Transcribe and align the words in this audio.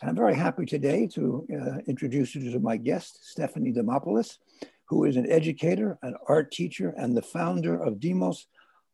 And 0.00 0.10
I'm 0.10 0.16
very 0.16 0.36
happy 0.36 0.64
today 0.64 1.08
to 1.14 1.46
uh, 1.52 1.78
introduce 1.88 2.34
you 2.34 2.52
to 2.52 2.60
my 2.60 2.76
guest, 2.76 3.18
Stephani 3.36 3.74
Dimopoulos, 3.74 4.36
who 4.84 5.04
is 5.04 5.16
an 5.16 5.28
educator, 5.30 5.98
an 6.02 6.14
art 6.28 6.52
teacher, 6.52 6.94
and 6.96 7.16
the 7.16 7.22
founder 7.22 7.82
of 7.82 7.94
Dimos 7.94 8.44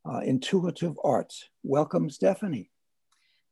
uh, 0.08 0.20
Intuitive 0.20 0.98
Arts. 1.04 1.50
Welcome, 1.62 2.08
Stephani. 2.08 2.70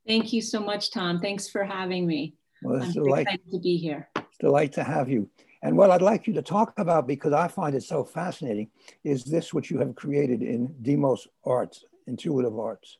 Thank 0.06 0.32
you 0.32 0.40
so 0.40 0.60
much, 0.60 0.92
Tom. 0.92 1.20
Thanks 1.20 1.48
for 1.48 1.62
having 1.62 2.06
me. 2.06 2.34
Well, 2.62 2.76
it's 2.76 2.96
I'm 2.96 3.04
delight, 3.04 3.22
excited 3.22 3.50
to 3.52 3.60
be 3.60 3.76
here. 3.76 4.08
It's 4.16 4.38
a 4.40 4.46
delight 4.46 4.72
to 4.74 4.84
have 4.84 5.10
you. 5.10 5.28
And 5.62 5.76
what 5.76 5.90
I'd 5.90 6.02
like 6.02 6.26
you 6.26 6.32
to 6.34 6.42
talk 6.42 6.72
about, 6.78 7.06
because 7.06 7.34
I 7.34 7.48
find 7.48 7.74
it 7.74 7.82
so 7.82 8.02
fascinating, 8.02 8.70
is 9.04 9.24
this 9.24 9.52
which 9.52 9.70
you 9.70 9.78
have 9.78 9.94
created 9.94 10.42
in 10.42 10.74
Dimos 10.82 11.26
Arts, 11.44 11.84
Intuitive 12.06 12.58
Arts. 12.58 12.98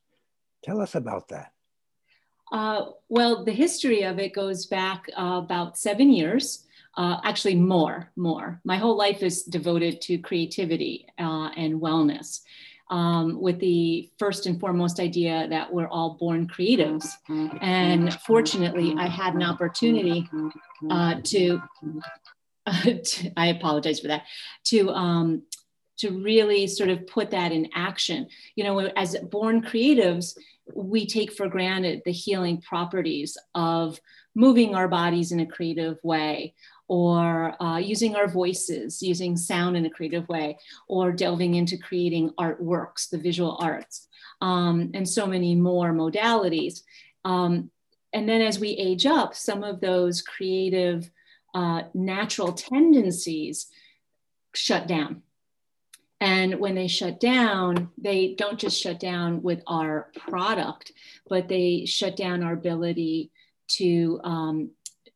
Tell 0.63 0.81
us 0.81 0.95
about 0.95 1.29
that. 1.29 1.53
Uh, 2.53 2.91
well, 3.09 3.45
the 3.45 3.53
history 3.53 4.03
of 4.03 4.19
it 4.19 4.35
goes 4.35 4.67
back 4.67 5.09
uh, 5.19 5.41
about 5.43 5.79
seven 5.79 6.13
years. 6.13 6.67
Uh, 6.97 7.19
actually, 7.25 7.55
more, 7.55 8.11
more. 8.15 8.61
My 8.65 8.77
whole 8.77 8.97
life 8.97 9.23
is 9.23 9.45
devoted 9.45 10.03
to 10.03 10.19
creativity 10.19 11.07
uh, 11.19 11.49
and 11.57 11.81
wellness. 11.81 12.41
Um, 12.91 13.41
with 13.41 13.59
the 13.59 14.11
first 14.19 14.45
and 14.45 14.61
foremost 14.61 15.01
idea 15.01 15.49
that 15.49 15.73
we're 15.73 15.89
all 15.89 16.19
born 16.21 16.47
creatives. 16.47 17.09
And 17.63 18.13
fortunately, 18.27 18.95
I 18.99 19.07
had 19.07 19.33
an 19.33 19.43
opportunity 19.43 20.29
uh, 20.91 21.15
to, 21.25 21.63
to, 23.03 23.33
I 23.35 23.47
apologize 23.47 24.01
for 24.01 24.09
that, 24.09 24.25
to 24.65 24.91
um, 24.91 25.43
to 25.99 26.11
really 26.11 26.67
sort 26.67 26.91
of 26.91 27.07
put 27.07 27.31
that 27.31 27.53
in 27.53 27.71
action. 27.75 28.27
You 28.57 28.65
know, 28.65 28.79
as 28.81 29.17
born 29.31 29.63
creatives, 29.63 30.37
we 30.75 31.07
take 31.07 31.33
for 31.33 31.49
granted 31.49 32.03
the 32.05 32.13
healing 32.13 32.61
properties 32.61 33.37
of 33.55 33.99
moving 34.35 34.75
our 34.75 34.89
bodies 34.89 35.33
in 35.33 35.41
a 35.41 35.47
creative 35.47 35.99
way 36.03 36.55
or 36.89 37.61
uh, 37.63 37.79
using 37.79 38.15
our 38.15 38.29
voices, 38.29 39.03
using 39.03 39.37
sound 39.37 39.77
in 39.77 39.87
a 39.87 39.91
creative 39.91 40.29
way, 40.29 40.59
or 40.89 41.11
delving 41.11 41.55
into 41.55 41.79
creating 41.79 42.31
artworks, 42.39 43.09
the 43.09 43.19
visual 43.19 43.57
arts, 43.61 44.09
um, 44.43 44.91
and 44.93 45.09
so 45.09 45.27
many 45.27 45.55
more 45.55 45.93
modalities. 45.93 46.83
Um, 47.25 47.71
and 48.13 48.29
then 48.29 48.43
as 48.43 48.59
we 48.59 48.71
age 48.71 49.07
up, 49.07 49.35
some 49.35 49.65
of 49.65 49.81
those 49.81 50.21
creative 50.21 51.11
uh, 51.55 51.85
natural 51.95 52.53
tendencies 52.53 53.69
shut 54.55 54.87
down 54.87 55.23
and 56.23 56.61
when 56.61 56.77
they 56.77 56.87
shut 56.87 57.19
down, 57.19 57.91
they 57.99 58.37
don't 58.39 58.57
just 58.57 58.81
shut 58.81 59.01
down 59.01 59.43
with 59.43 59.61
our 59.67 60.13
product, 60.17 60.93
but 61.29 61.49
they 61.49 61.85
shut 61.85 62.17
down 62.17 62.45
our 62.45 62.53
ability 62.53 63.33
to, 63.71 64.21
um, 64.23 64.71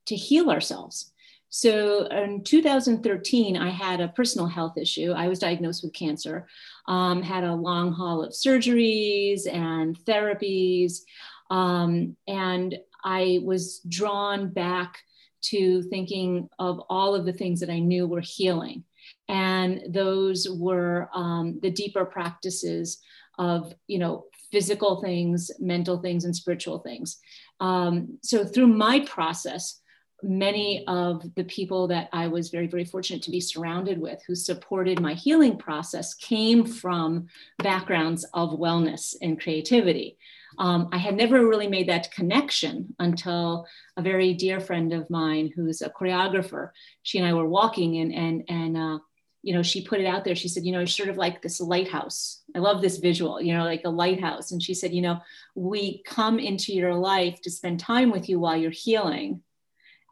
to 0.06 0.16
heal 0.16 0.50
ourselves. 0.50 1.12
So 1.48 2.06
in 2.06 2.42
2013, 2.42 3.56
I 3.56 3.70
had 3.70 4.00
a 4.00 4.08
personal 4.08 4.48
health 4.48 4.76
issue. 4.76 5.12
I 5.12 5.28
was 5.28 5.38
diagnosed 5.38 5.84
with 5.84 5.92
cancer, 5.92 6.48
um, 6.88 7.22
had 7.22 7.44
a 7.44 7.54
long 7.54 7.92
haul 7.92 8.24
of 8.24 8.32
surgeries 8.32 9.42
and 9.46 9.96
therapies. 10.06 11.02
Um, 11.50 12.16
and 12.26 12.76
I 13.04 13.38
was 13.44 13.78
drawn 13.88 14.48
back 14.48 14.98
to 15.42 15.82
thinking 15.84 16.48
of 16.58 16.80
all 16.90 17.14
of 17.14 17.26
the 17.26 17.32
things 17.32 17.60
that 17.60 17.70
I 17.70 17.78
knew 17.78 18.08
were 18.08 18.22
healing. 18.22 18.82
And 19.28 19.82
those 19.88 20.48
were 20.48 21.08
um, 21.14 21.58
the 21.60 21.70
deeper 21.70 22.04
practices 22.04 22.98
of, 23.38 23.74
you 23.86 23.98
know, 23.98 24.24
physical 24.50 25.00
things, 25.02 25.50
mental 25.58 25.98
things, 25.98 26.24
and 26.24 26.34
spiritual 26.34 26.78
things. 26.78 27.18
Um, 27.60 28.18
so 28.22 28.44
through 28.44 28.68
my 28.68 29.00
process, 29.00 29.80
many 30.22 30.84
of 30.86 31.22
the 31.34 31.44
people 31.44 31.88
that 31.88 32.08
I 32.12 32.28
was 32.28 32.48
very, 32.48 32.66
very 32.66 32.84
fortunate 32.84 33.22
to 33.24 33.30
be 33.30 33.40
surrounded 33.40 34.00
with 34.00 34.22
who 34.26 34.34
supported 34.34 35.00
my 35.00 35.14
healing 35.14 35.58
process 35.58 36.14
came 36.14 36.64
from 36.64 37.26
backgrounds 37.58 38.24
of 38.32 38.58
wellness 38.58 39.14
and 39.20 39.40
creativity. 39.40 40.16
Um, 40.58 40.88
I 40.90 40.96
had 40.96 41.16
never 41.16 41.46
really 41.46 41.68
made 41.68 41.88
that 41.88 42.12
connection 42.12 42.94
until 42.98 43.66
a 43.96 44.02
very 44.02 44.32
dear 44.32 44.58
friend 44.58 44.92
of 44.92 45.10
mine 45.10 45.52
who's 45.54 45.82
a 45.82 45.90
choreographer. 45.90 46.70
She 47.02 47.18
and 47.18 47.26
I 47.26 47.34
were 47.34 47.48
walking 47.48 47.98
and 47.98 48.14
and 48.14 48.44
and 48.48 48.76
uh, 48.76 48.98
you 49.46 49.54
know 49.54 49.62
she 49.62 49.86
put 49.86 50.00
it 50.00 50.06
out 50.06 50.24
there. 50.24 50.34
She 50.34 50.48
said, 50.48 50.64
you 50.64 50.72
know, 50.72 50.80
it's 50.80 50.96
sort 50.96 51.08
of 51.08 51.16
like 51.16 51.40
this 51.40 51.60
lighthouse. 51.60 52.42
I 52.54 52.58
love 52.58 52.82
this 52.82 52.98
visual, 52.98 53.40
you 53.40 53.54
know, 53.54 53.64
like 53.64 53.82
a 53.84 53.90
lighthouse. 53.90 54.50
And 54.50 54.62
she 54.62 54.74
said, 54.74 54.92
you 54.92 55.02
know, 55.02 55.20
we 55.54 56.02
come 56.04 56.38
into 56.38 56.72
your 56.72 56.94
life 56.94 57.40
to 57.42 57.50
spend 57.50 57.80
time 57.80 58.10
with 58.10 58.28
you 58.28 58.40
while 58.40 58.56
you're 58.56 58.70
healing. 58.70 59.42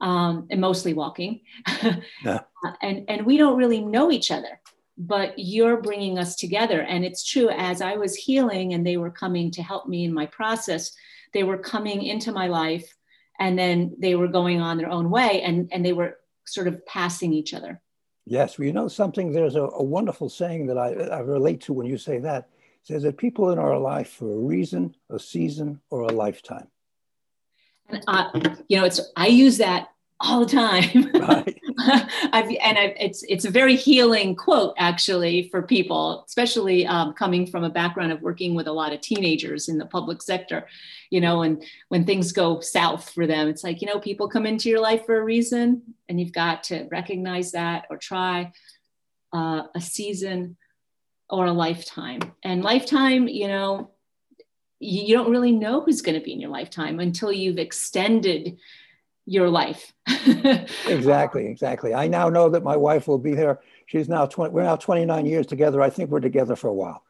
Um, 0.00 0.48
and 0.50 0.60
mostly 0.60 0.92
walking, 0.92 1.40
yeah. 2.24 2.40
and 2.82 3.04
and 3.08 3.24
we 3.24 3.38
don't 3.38 3.56
really 3.56 3.80
know 3.80 4.10
each 4.10 4.30
other 4.30 4.60
but 4.96 5.34
you're 5.36 5.80
bringing 5.80 6.18
us 6.18 6.36
together. 6.36 6.82
And 6.82 7.04
it's 7.04 7.24
true, 7.24 7.48
as 7.50 7.82
I 7.82 7.96
was 7.96 8.14
healing 8.14 8.74
and 8.74 8.86
they 8.86 8.96
were 8.96 9.10
coming 9.10 9.50
to 9.52 9.62
help 9.62 9.88
me 9.88 10.04
in 10.04 10.14
my 10.14 10.26
process, 10.26 10.92
they 11.32 11.42
were 11.42 11.58
coming 11.58 12.02
into 12.02 12.32
my 12.32 12.46
life 12.46 12.94
and 13.40 13.58
then 13.58 13.96
they 13.98 14.14
were 14.14 14.28
going 14.28 14.60
on 14.60 14.78
their 14.78 14.90
own 14.90 15.10
way 15.10 15.42
and, 15.42 15.68
and 15.72 15.84
they 15.84 15.92
were 15.92 16.18
sort 16.46 16.68
of 16.68 16.84
passing 16.86 17.32
each 17.32 17.54
other. 17.54 17.80
Yes, 18.26 18.58
well, 18.58 18.66
you 18.66 18.72
know 18.72 18.88
something, 18.88 19.32
there's 19.32 19.56
a, 19.56 19.62
a 19.62 19.82
wonderful 19.82 20.28
saying 20.28 20.66
that 20.66 20.78
I, 20.78 20.92
I 20.92 21.20
relate 21.20 21.60
to 21.62 21.72
when 21.72 21.86
you 21.86 21.98
say 21.98 22.18
that. 22.20 22.48
It 22.82 22.86
says 22.88 23.02
that 23.02 23.18
people 23.18 23.50
in 23.50 23.58
our 23.58 23.78
life 23.78 24.10
for 24.10 24.30
a 24.30 24.38
reason, 24.38 24.94
a 25.10 25.18
season, 25.18 25.80
or 25.90 26.02
a 26.02 26.12
lifetime. 26.12 26.68
And 27.88 28.02
uh, 28.06 28.30
you 28.68 28.78
know, 28.78 28.84
it's 28.84 29.00
I 29.16 29.26
use 29.26 29.58
that 29.58 29.88
all 30.20 30.44
the 30.44 30.50
time. 30.50 31.10
Right. 31.24 31.60
I've, 32.32 32.48
and 32.62 32.78
I've, 32.78 32.92
it's 32.98 33.24
it's 33.24 33.44
a 33.44 33.50
very 33.50 33.76
healing 33.76 34.36
quote 34.36 34.74
actually 34.78 35.48
for 35.48 35.62
people, 35.62 36.24
especially 36.26 36.86
um, 36.86 37.14
coming 37.14 37.46
from 37.46 37.64
a 37.64 37.70
background 37.70 38.12
of 38.12 38.22
working 38.22 38.54
with 38.54 38.66
a 38.66 38.72
lot 38.72 38.92
of 38.92 39.00
teenagers 39.00 39.68
in 39.68 39.78
the 39.78 39.86
public 39.86 40.22
sector. 40.22 40.66
You 41.14 41.20
know, 41.20 41.42
and 41.42 41.62
when 41.90 42.04
things 42.04 42.32
go 42.32 42.58
south 42.58 43.10
for 43.10 43.24
them, 43.24 43.46
it's 43.46 43.62
like 43.62 43.80
you 43.80 43.86
know 43.86 44.00
people 44.00 44.28
come 44.28 44.46
into 44.46 44.68
your 44.68 44.80
life 44.80 45.06
for 45.06 45.16
a 45.16 45.22
reason, 45.22 45.94
and 46.08 46.18
you've 46.18 46.32
got 46.32 46.64
to 46.64 46.88
recognize 46.90 47.52
that 47.52 47.86
or 47.88 47.98
try 47.98 48.52
uh, 49.32 49.62
a 49.76 49.80
season 49.80 50.56
or 51.30 51.46
a 51.46 51.52
lifetime. 51.52 52.20
And 52.42 52.64
lifetime, 52.64 53.28
you 53.28 53.46
know, 53.46 53.90
you 54.80 55.14
don't 55.14 55.30
really 55.30 55.52
know 55.52 55.82
who's 55.82 56.02
going 56.02 56.18
to 56.18 56.24
be 56.24 56.32
in 56.32 56.40
your 56.40 56.50
lifetime 56.50 56.98
until 56.98 57.32
you've 57.32 57.58
extended 57.58 58.58
your 59.26 59.48
life. 59.48 59.92
exactly, 60.88 61.46
exactly. 61.46 61.94
I 61.94 62.08
now 62.08 62.28
know 62.28 62.48
that 62.50 62.62
my 62.62 62.76
wife 62.76 63.08
will 63.08 63.18
be 63.18 63.34
there. 63.34 63.60
She's 63.86 64.08
now 64.08 64.26
20, 64.26 64.52
we're 64.52 64.62
now 64.64 64.76
29 64.76 65.26
years 65.26 65.46
together. 65.46 65.80
I 65.80 65.90
think 65.90 66.10
we're 66.10 66.20
together 66.20 66.56
for 66.56 66.68
a 66.68 66.74
while. 66.74 67.02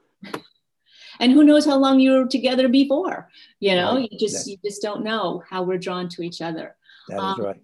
And 1.20 1.32
who 1.32 1.44
knows 1.44 1.64
how 1.64 1.76
long 1.76 2.00
you 2.00 2.12
were 2.12 2.26
together 2.26 2.68
before? 2.68 3.30
You 3.60 3.74
know, 3.74 3.96
right. 3.96 4.08
you 4.10 4.18
just 4.18 4.46
you 4.46 4.56
just 4.64 4.82
don't 4.82 5.04
know 5.04 5.42
how 5.48 5.62
we're 5.62 5.78
drawn 5.78 6.08
to 6.10 6.22
each 6.22 6.40
other. 6.40 6.76
That 7.08 7.18
um, 7.18 7.40
is 7.40 7.46
right. 7.46 7.62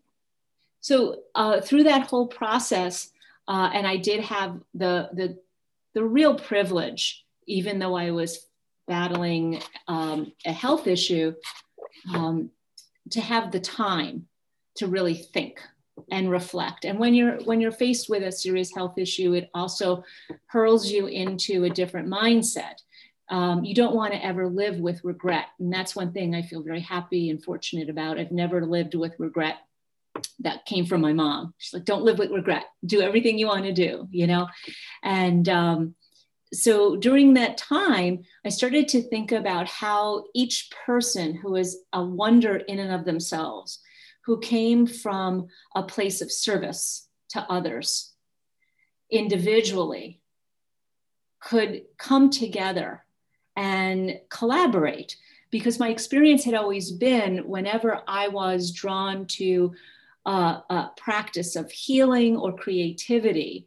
So 0.80 1.22
uh, 1.34 1.60
through 1.60 1.84
that 1.84 2.06
whole 2.06 2.26
process, 2.26 3.10
uh, 3.48 3.70
and 3.72 3.86
I 3.86 3.96
did 3.96 4.20
have 4.20 4.60
the 4.74 5.10
the 5.12 5.38
the 5.94 6.04
real 6.04 6.34
privilege, 6.34 7.24
even 7.46 7.78
though 7.78 7.94
I 7.94 8.10
was 8.12 8.46
battling 8.86 9.62
um, 9.88 10.32
a 10.46 10.52
health 10.52 10.86
issue, 10.86 11.34
um, 12.12 12.50
to 13.10 13.20
have 13.20 13.52
the 13.52 13.60
time 13.60 14.26
to 14.76 14.86
really 14.86 15.14
think 15.14 15.60
and 16.10 16.30
reflect 16.30 16.84
and 16.84 16.98
when 16.98 17.14
you're 17.14 17.38
when 17.42 17.60
you're 17.60 17.70
faced 17.70 18.08
with 18.08 18.22
a 18.22 18.32
serious 18.32 18.74
health 18.74 18.96
issue 18.96 19.34
it 19.34 19.50
also 19.52 20.02
hurls 20.46 20.90
you 20.90 21.06
into 21.06 21.64
a 21.64 21.70
different 21.70 22.08
mindset 22.08 22.76
um, 23.30 23.64
you 23.64 23.74
don't 23.74 23.94
want 23.94 24.12
to 24.12 24.24
ever 24.24 24.48
live 24.48 24.78
with 24.78 25.04
regret. 25.04 25.46
And 25.58 25.72
that's 25.72 25.96
one 25.96 26.12
thing 26.12 26.34
i 26.34 26.42
feel 26.42 26.62
very 26.62 26.80
happy 26.80 27.30
and 27.30 27.42
fortunate 27.42 27.88
about. 27.88 28.18
I've 28.18 28.32
never 28.32 28.66
lived 28.66 28.94
with 28.94 29.14
regret 29.18 29.56
that 30.40 30.66
came 30.66 30.84
from 30.84 31.00
my 31.00 31.12
mom. 31.12 31.54
She's 31.58 31.72
like 31.72 31.84
don't 31.84 32.04
live 32.04 32.18
with 32.18 32.30
regret. 32.30 32.64
Do 32.84 33.00
everything 33.00 33.38
you 33.38 33.46
want 33.46 33.64
to 33.64 33.72
do 33.72 34.08
you 34.10 34.26
know? 34.26 34.48
And 35.02 35.48
um, 35.48 35.94
so 36.52 36.96
during 36.96 37.34
that 37.34 37.56
time 37.56 38.22
i 38.44 38.48
started 38.48 38.88
to 38.88 39.02
think 39.02 39.32
about 39.32 39.68
how 39.68 40.24
each 40.34 40.70
person 40.84 41.34
who 41.34 41.56
is 41.56 41.78
a 41.92 42.02
wonder 42.02 42.56
in 42.56 42.78
and 42.78 42.92
of 42.92 43.04
themselves 43.04 43.80
who 44.24 44.38
came 44.40 44.86
from 44.86 45.46
a 45.74 45.82
place 45.82 46.20
of 46.20 46.32
service 46.32 47.08
to 47.28 47.40
others 47.48 48.12
individually 49.10 50.20
could 51.40 51.82
come 51.98 52.30
together 52.30 53.04
and 53.60 54.18
collaborate 54.30 55.16
because 55.50 55.78
my 55.78 55.90
experience 55.90 56.44
had 56.44 56.54
always 56.54 56.90
been 56.90 57.46
whenever 57.46 58.00
I 58.08 58.28
was 58.28 58.72
drawn 58.72 59.26
to 59.38 59.74
uh, 60.24 60.60
a 60.70 60.90
practice 60.96 61.56
of 61.56 61.70
healing 61.70 62.38
or 62.38 62.56
creativity 62.56 63.66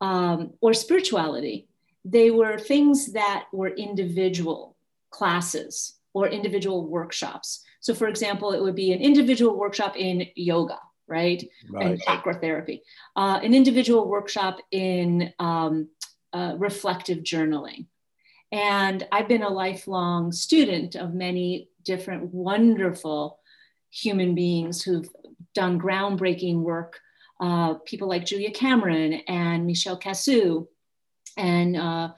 um, 0.00 0.52
or 0.60 0.72
spirituality, 0.74 1.66
they 2.04 2.30
were 2.30 2.56
things 2.56 3.12
that 3.12 3.46
were 3.52 3.70
individual 3.70 4.76
classes 5.10 5.94
or 6.14 6.28
individual 6.28 6.86
workshops. 6.86 7.64
So, 7.80 7.94
for 7.94 8.06
example, 8.06 8.52
it 8.52 8.62
would 8.62 8.76
be 8.76 8.92
an 8.92 9.00
individual 9.00 9.58
workshop 9.58 9.96
in 9.96 10.26
yoga, 10.36 10.78
right? 11.08 11.42
right. 11.68 11.86
And 11.86 12.00
chakra 12.02 12.34
therapy, 12.34 12.82
uh, 13.16 13.40
an 13.42 13.54
individual 13.54 14.08
workshop 14.08 14.58
in 14.70 15.32
um, 15.40 15.88
uh, 16.32 16.54
reflective 16.58 17.18
journaling. 17.18 17.86
And 18.52 19.06
I've 19.12 19.28
been 19.28 19.42
a 19.42 19.48
lifelong 19.48 20.32
student 20.32 20.96
of 20.96 21.14
many 21.14 21.68
different 21.84 22.34
wonderful 22.34 23.38
human 23.90 24.34
beings 24.34 24.82
who've 24.82 25.08
done 25.54 25.80
groundbreaking 25.80 26.60
work. 26.60 26.98
Uh, 27.40 27.74
people 27.86 28.08
like 28.08 28.26
Julia 28.26 28.50
Cameron 28.50 29.14
and 29.26 29.66
Michele 29.66 29.98
Cassou 29.98 30.66
and 31.36 31.76
uh, 31.76 32.10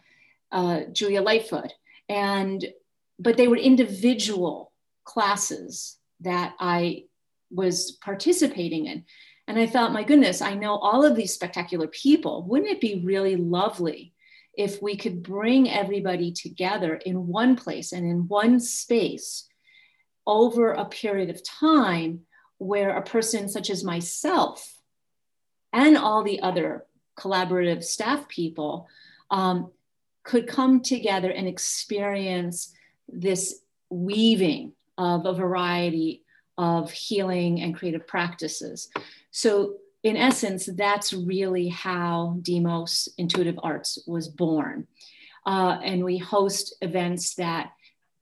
uh, 0.50 0.80
Julia 0.92 1.22
Lightfoot. 1.22 1.72
And 2.08 2.64
but 3.18 3.36
they 3.36 3.46
were 3.46 3.56
individual 3.56 4.72
classes 5.04 5.98
that 6.20 6.54
I 6.58 7.04
was 7.50 7.92
participating 8.02 8.86
in. 8.86 9.04
And 9.46 9.58
I 9.58 9.66
thought, 9.66 9.92
my 9.92 10.02
goodness, 10.02 10.40
I 10.40 10.54
know 10.54 10.76
all 10.76 11.04
of 11.04 11.14
these 11.14 11.34
spectacular 11.34 11.86
people. 11.88 12.44
Wouldn't 12.48 12.70
it 12.70 12.80
be 12.80 13.02
really 13.04 13.36
lovely 13.36 14.12
if 14.54 14.82
we 14.82 14.96
could 14.96 15.22
bring 15.22 15.70
everybody 15.70 16.32
together 16.32 16.96
in 16.96 17.26
one 17.26 17.56
place 17.56 17.92
and 17.92 18.04
in 18.06 18.28
one 18.28 18.60
space 18.60 19.48
over 20.26 20.72
a 20.72 20.84
period 20.84 21.30
of 21.30 21.42
time 21.42 22.20
where 22.58 22.96
a 22.96 23.02
person 23.02 23.48
such 23.48 23.70
as 23.70 23.82
myself 23.82 24.78
and 25.72 25.96
all 25.96 26.22
the 26.22 26.40
other 26.40 26.84
collaborative 27.18 27.82
staff 27.82 28.28
people 28.28 28.88
um, 29.30 29.70
could 30.22 30.46
come 30.46 30.80
together 30.80 31.30
and 31.30 31.48
experience 31.48 32.72
this 33.08 33.60
weaving 33.90 34.72
of 34.98 35.26
a 35.26 35.34
variety 35.34 36.22
of 36.58 36.90
healing 36.90 37.60
and 37.60 37.74
creative 37.74 38.06
practices. 38.06 38.88
So, 39.30 39.76
in 40.02 40.16
essence, 40.16 40.68
that's 40.76 41.12
really 41.12 41.68
how 41.68 42.36
Dimos 42.42 43.08
Intuitive 43.18 43.58
Arts 43.62 43.98
was 44.06 44.28
born. 44.28 44.86
Uh, 45.46 45.78
and 45.82 46.04
we 46.04 46.18
host 46.18 46.74
events 46.82 47.34
that 47.34 47.72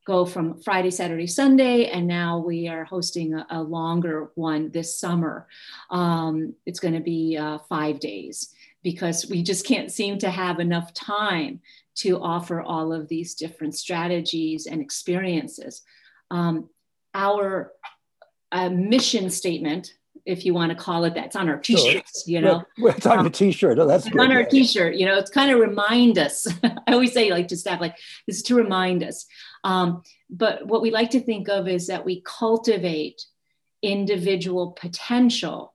go 0.07 0.25
from 0.25 0.61
Friday, 0.61 0.91
Saturday, 0.91 1.27
Sunday, 1.27 1.87
and 1.87 2.07
now 2.07 2.39
we 2.39 2.69
are 2.69 2.85
hosting 2.85 3.35
a, 3.35 3.47
a 3.51 3.63
longer 3.63 4.31
one 4.35 4.71
this 4.71 4.99
summer. 4.99 5.47
Um, 5.91 6.55
it's 6.67 6.81
going 6.81 6.95
to 6.95 7.01
be 7.01 7.37
uh, 7.37 7.59
five 7.69 8.01
days 8.01 8.55
because 8.83 9.29
we 9.29 9.43
just 9.43 9.67
can't 9.67 9.93
seem 9.93 10.19
to 10.19 10.31
have 10.31 10.59
enough 10.59 10.95
time 10.95 11.61
to 11.97 12.21
offer 12.21 12.63
all 12.63 12.93
of 12.93 13.09
these 13.09 13.35
different 13.35 13.75
strategies 13.75 14.67
and 14.67 14.81
experiences. 14.81 15.83
Um, 16.31 16.71
our 17.15 17.73
uh, 18.53 18.71
mission 18.71 19.29
statement, 19.31 19.95
if 20.27 20.45
you 20.45 20.55
want 20.55 20.71
to 20.71 20.77
call 20.77 21.05
it 21.05 21.15
that, 21.15 21.27
it's 21.27 21.37
on 21.37 21.49
our 21.49 21.59
t-shirts, 21.59 22.25
you 22.27 22.41
know. 22.41 22.63
Well, 22.79 22.95
it's 22.95 23.07
on 23.07 23.19
um, 23.19 23.25
the 23.25 23.31
t-shirt. 23.31 23.79
Oh, 23.79 23.87
that's 23.87 24.07
on 24.07 24.33
our 24.33 24.45
t-shirt. 24.45 24.95
You 24.95 25.07
know, 25.07 25.17
it's 25.17 25.31
kind 25.31 25.51
of 25.51 25.59
remind 25.59 26.19
us. 26.19 26.47
I 26.65 26.93
always 26.93 27.13
say, 27.13 27.31
like 27.31 27.49
to 27.49 27.57
staff, 27.57 27.81
like 27.81 27.97
this 28.27 28.37
is 28.37 28.43
to 28.45 28.55
remind 28.55 29.03
us. 29.03 29.27
Um, 29.65 30.03
but 30.29 30.67
what 30.67 30.83
we 30.83 30.91
like 30.91 31.11
to 31.11 31.21
think 31.21 31.49
of 31.49 31.69
is 31.69 31.87
that 31.87 32.05
we 32.05 32.23
cultivate 32.23 33.25
individual 33.83 34.73
potential 34.73 35.75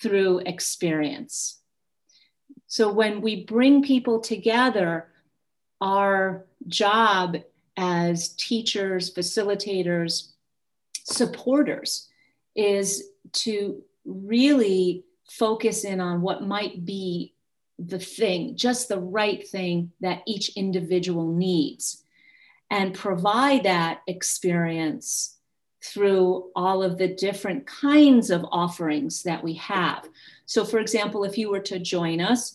through 0.00 0.40
experience. 0.40 1.58
So 2.66 2.92
when 2.92 3.20
we 3.20 3.44
bring 3.44 3.82
people 3.82 4.20
together, 4.20 5.08
our 5.80 6.46
job 6.68 7.36
as 7.76 8.30
teachers, 8.30 9.12
facilitators, 9.12 10.32
supporters 11.04 12.08
is 12.54 13.10
to 13.32 13.82
really 14.04 15.04
focus 15.30 15.84
in 15.84 16.00
on 16.00 16.20
what 16.22 16.42
might 16.42 16.84
be 16.84 17.34
the 17.78 17.98
thing, 17.98 18.56
just 18.56 18.88
the 18.88 19.00
right 19.00 19.46
thing 19.48 19.92
that 20.00 20.22
each 20.26 20.56
individual 20.56 21.32
needs, 21.32 22.04
and 22.70 22.94
provide 22.94 23.64
that 23.64 24.00
experience 24.06 25.36
through 25.82 26.50
all 26.54 26.82
of 26.82 26.96
the 26.96 27.08
different 27.08 27.66
kinds 27.66 28.30
of 28.30 28.44
offerings 28.52 29.24
that 29.24 29.42
we 29.42 29.54
have. 29.54 30.08
So, 30.46 30.64
for 30.64 30.78
example, 30.78 31.24
if 31.24 31.36
you 31.36 31.50
were 31.50 31.60
to 31.60 31.78
join 31.78 32.20
us, 32.20 32.54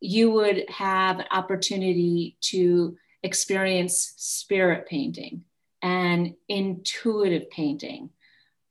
you 0.00 0.30
would 0.30 0.68
have 0.68 1.20
an 1.20 1.26
opportunity 1.30 2.36
to 2.40 2.96
experience 3.22 4.14
spirit 4.16 4.86
painting 4.86 5.44
and 5.82 6.34
intuitive 6.48 7.48
painting 7.50 8.10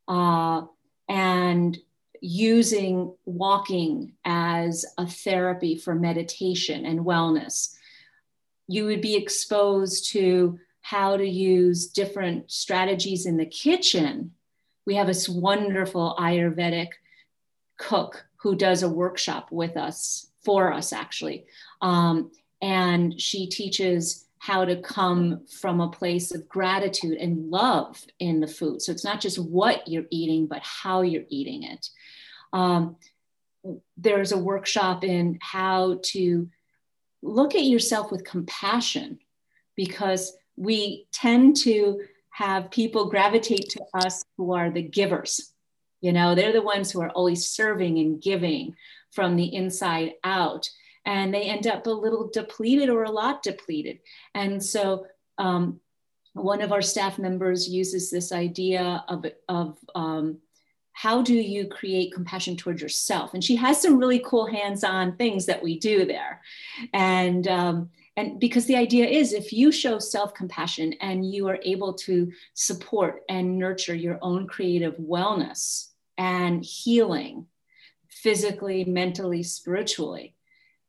uh, 0.07 0.63
and 1.09 1.77
using 2.21 3.13
walking 3.25 4.13
as 4.25 4.85
a 4.97 5.05
therapy 5.05 5.77
for 5.77 5.93
meditation 5.93 6.85
and 6.85 7.01
wellness. 7.01 7.75
You 8.67 8.85
would 8.85 9.01
be 9.01 9.15
exposed 9.15 10.11
to 10.11 10.59
how 10.81 11.17
to 11.17 11.27
use 11.27 11.87
different 11.87 12.51
strategies 12.51 13.25
in 13.25 13.37
the 13.37 13.45
kitchen. 13.45 14.31
We 14.85 14.95
have 14.95 15.07
this 15.07 15.27
wonderful 15.29 16.15
Ayurvedic 16.19 16.89
cook 17.77 18.25
who 18.37 18.55
does 18.55 18.83
a 18.83 18.89
workshop 18.89 19.51
with 19.51 19.77
us 19.77 20.31
for 20.43 20.71
us 20.71 20.93
actually. 20.93 21.45
Um, 21.81 22.31
and 22.61 23.19
she 23.19 23.47
teaches 23.47 24.24
how 24.45 24.63
to 24.63 24.75
come 24.75 25.43
from 25.59 25.81
a 25.81 25.89
place 25.89 26.31
of 26.31 26.47
gratitude 26.47 27.17
and 27.17 27.49
love 27.49 27.99
in 28.19 28.39
the 28.39 28.47
food. 28.47 28.79
So 28.79 28.91
it's 28.91 29.03
not 29.03 29.19
just 29.19 29.39
what 29.39 29.87
you're 29.87 30.05
eating, 30.11 30.45
but 30.45 30.61
how 30.61 31.01
you're 31.01 31.23
eating 31.29 31.63
it. 31.63 31.89
Um, 32.53 32.97
there's 33.97 34.33
a 34.33 34.37
workshop 34.37 35.03
in 35.03 35.39
how 35.41 35.99
to 36.11 36.47
look 37.23 37.55
at 37.55 37.63
yourself 37.63 38.11
with 38.11 38.23
compassion 38.23 39.17
because 39.75 40.37
we 40.55 41.07
tend 41.11 41.55
to 41.63 42.01
have 42.29 42.69
people 42.69 43.09
gravitate 43.09 43.69
to 43.69 43.83
us 43.95 44.23
who 44.37 44.53
are 44.53 44.69
the 44.69 44.83
givers. 44.83 45.53
You 46.01 46.13
know, 46.13 46.35
they're 46.35 46.53
the 46.53 46.61
ones 46.61 46.91
who 46.91 47.01
are 47.01 47.09
always 47.09 47.47
serving 47.47 47.97
and 47.97 48.21
giving 48.21 48.75
from 49.11 49.37
the 49.37 49.55
inside 49.55 50.11
out. 50.23 50.69
And 51.05 51.33
they 51.33 51.43
end 51.43 51.67
up 51.67 51.85
a 51.87 51.91
little 51.91 52.29
depleted 52.31 52.89
or 52.89 53.03
a 53.03 53.11
lot 53.11 53.43
depleted. 53.43 53.99
And 54.33 54.63
so, 54.63 55.05
um, 55.37 55.79
one 56.33 56.61
of 56.61 56.73
our 56.73 56.81
staff 56.81 57.17
members 57.17 57.69
uses 57.69 58.11
this 58.11 58.33
idea 58.33 59.05
of, 59.07 59.25
of 59.47 59.77
um, 59.95 60.39
how 60.91 61.21
do 61.21 61.33
you 61.33 61.67
create 61.67 62.13
compassion 62.13 62.57
towards 62.57 62.81
yourself? 62.81 63.33
And 63.33 63.43
she 63.43 63.55
has 63.55 63.81
some 63.81 63.97
really 63.97 64.19
cool 64.19 64.45
hands-on 64.45 65.15
things 65.15 65.45
that 65.45 65.63
we 65.63 65.79
do 65.79 66.05
there. 66.05 66.41
And 66.93 67.47
um, 67.47 67.89
and 68.17 68.39
because 68.39 68.65
the 68.65 68.77
idea 68.77 69.05
is 69.05 69.33
if 69.33 69.51
you 69.51 69.71
show 69.71 69.99
self-compassion 69.99 70.93
and 71.01 71.29
you 71.29 71.49
are 71.49 71.59
able 71.63 71.93
to 71.93 72.31
support 72.53 73.23
and 73.27 73.57
nurture 73.57 73.95
your 73.95 74.19
own 74.21 74.47
creative 74.47 74.95
wellness 74.95 75.89
and 76.17 76.63
healing 76.63 77.47
physically, 78.09 78.85
mentally, 78.85 79.43
spiritually, 79.43 80.34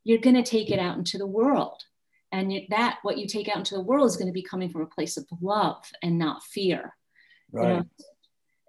you're 0.07 0.19
going 0.19 0.37
to 0.37 0.43
take 0.45 0.71
it 0.71 0.79
out 0.79 0.97
into 0.97 1.19
the 1.19 1.27
world. 1.27 1.83
And 2.31 2.53
that, 2.71 2.99
what 3.03 3.19
you 3.19 3.27
take 3.27 3.49
out 3.49 3.57
into 3.57 3.75
the 3.75 3.81
world, 3.81 4.07
is 4.07 4.17
going 4.17 4.29
to 4.29 4.33
be 4.33 4.43
coming 4.43 4.71
from 4.71 4.83
a 4.83 4.87
place 4.87 5.17
of 5.17 5.27
love 5.41 5.85
and 6.01 6.17
not 6.17 6.45
fear. 6.45 6.95
Right. 7.51 7.69
You 7.69 7.75
know? 7.75 7.85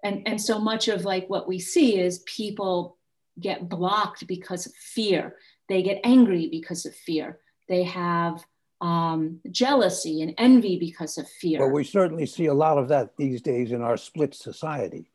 And, 0.02 0.28
and 0.28 0.40
so 0.40 0.58
much 0.58 0.88
of 0.88 1.04
like 1.04 1.30
what 1.30 1.46
we 1.46 1.60
see 1.60 1.96
is 1.96 2.24
people 2.26 2.98
get 3.38 3.68
blocked 3.68 4.26
because 4.26 4.66
of 4.66 4.72
fear. 4.74 5.36
They 5.68 5.82
get 5.82 6.00
angry 6.02 6.48
because 6.50 6.84
of 6.86 6.94
fear. 6.96 7.38
They 7.68 7.84
have 7.84 8.44
um, 8.80 9.38
jealousy 9.52 10.22
and 10.22 10.34
envy 10.38 10.76
because 10.76 11.18
of 11.18 11.28
fear. 11.28 11.60
Well, 11.60 11.70
we 11.70 11.84
certainly 11.84 12.26
see 12.26 12.46
a 12.46 12.54
lot 12.54 12.78
of 12.78 12.88
that 12.88 13.16
these 13.16 13.40
days 13.42 13.70
in 13.70 13.80
our 13.80 13.96
split 13.96 14.34
society. 14.34 15.08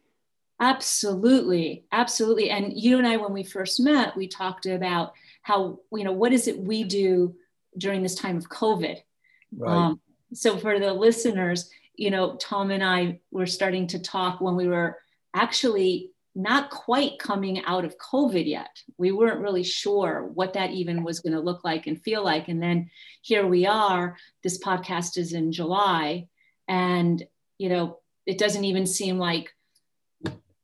Absolutely, 0.64 1.84
absolutely. 1.92 2.50
And 2.50 2.72
you 2.74 2.98
and 2.98 3.06
I, 3.06 3.18
when 3.18 3.34
we 3.34 3.44
first 3.44 3.82
met, 3.82 4.16
we 4.16 4.30
talked 4.30 4.66
about 4.66 5.12
how 5.42 5.80
you 5.92 6.06
know 6.06 6.14
what 6.14 6.32
is 6.32 6.48
it 6.48 6.58
we 6.58 6.86
do 6.86 7.36
during 7.78 8.02
this 8.02 8.16
time 8.16 8.38
of 8.38 8.48
COVID. 8.48 8.98
Right. 9.58 9.76
Um, 9.76 10.00
so 10.34 10.58
for 10.58 10.80
the 10.80 10.94
listeners, 10.94 11.70
you 11.96 12.12
know, 12.12 12.38
Tom 12.38 12.72
and 12.72 12.82
I 12.82 13.20
were 13.30 13.46
starting 13.46 13.88
to 13.88 14.00
talk 14.00 14.40
when 14.40 14.56
we 14.56 14.70
were 14.70 15.00
actually 15.34 16.12
not 16.34 16.70
quite 16.70 17.20
coming 17.20 17.66
out 17.66 17.84
of 17.84 17.98
COVID 17.98 18.48
yet. 18.48 18.82
We 18.98 19.12
weren't 19.12 19.42
really 19.42 19.64
sure 19.64 20.32
what 20.34 20.54
that 20.54 20.72
even 20.72 21.04
was 21.04 21.20
going 21.20 21.34
to 21.34 21.42
look 21.42 21.66
like 21.66 21.88
and 21.88 22.02
feel 22.02 22.24
like. 22.24 22.48
And 22.48 22.64
then 22.64 22.90
here 23.22 23.46
we 23.46 23.66
are. 23.66 24.16
This 24.44 24.64
podcast 24.64 25.18
is 25.18 25.34
in 25.34 25.52
July, 25.52 26.30
and 26.70 27.22
you 27.58 27.68
know, 27.68 28.00
it 28.26 28.38
doesn't 28.38 28.64
even 28.64 28.86
seem 28.86 29.18
like 29.18 29.54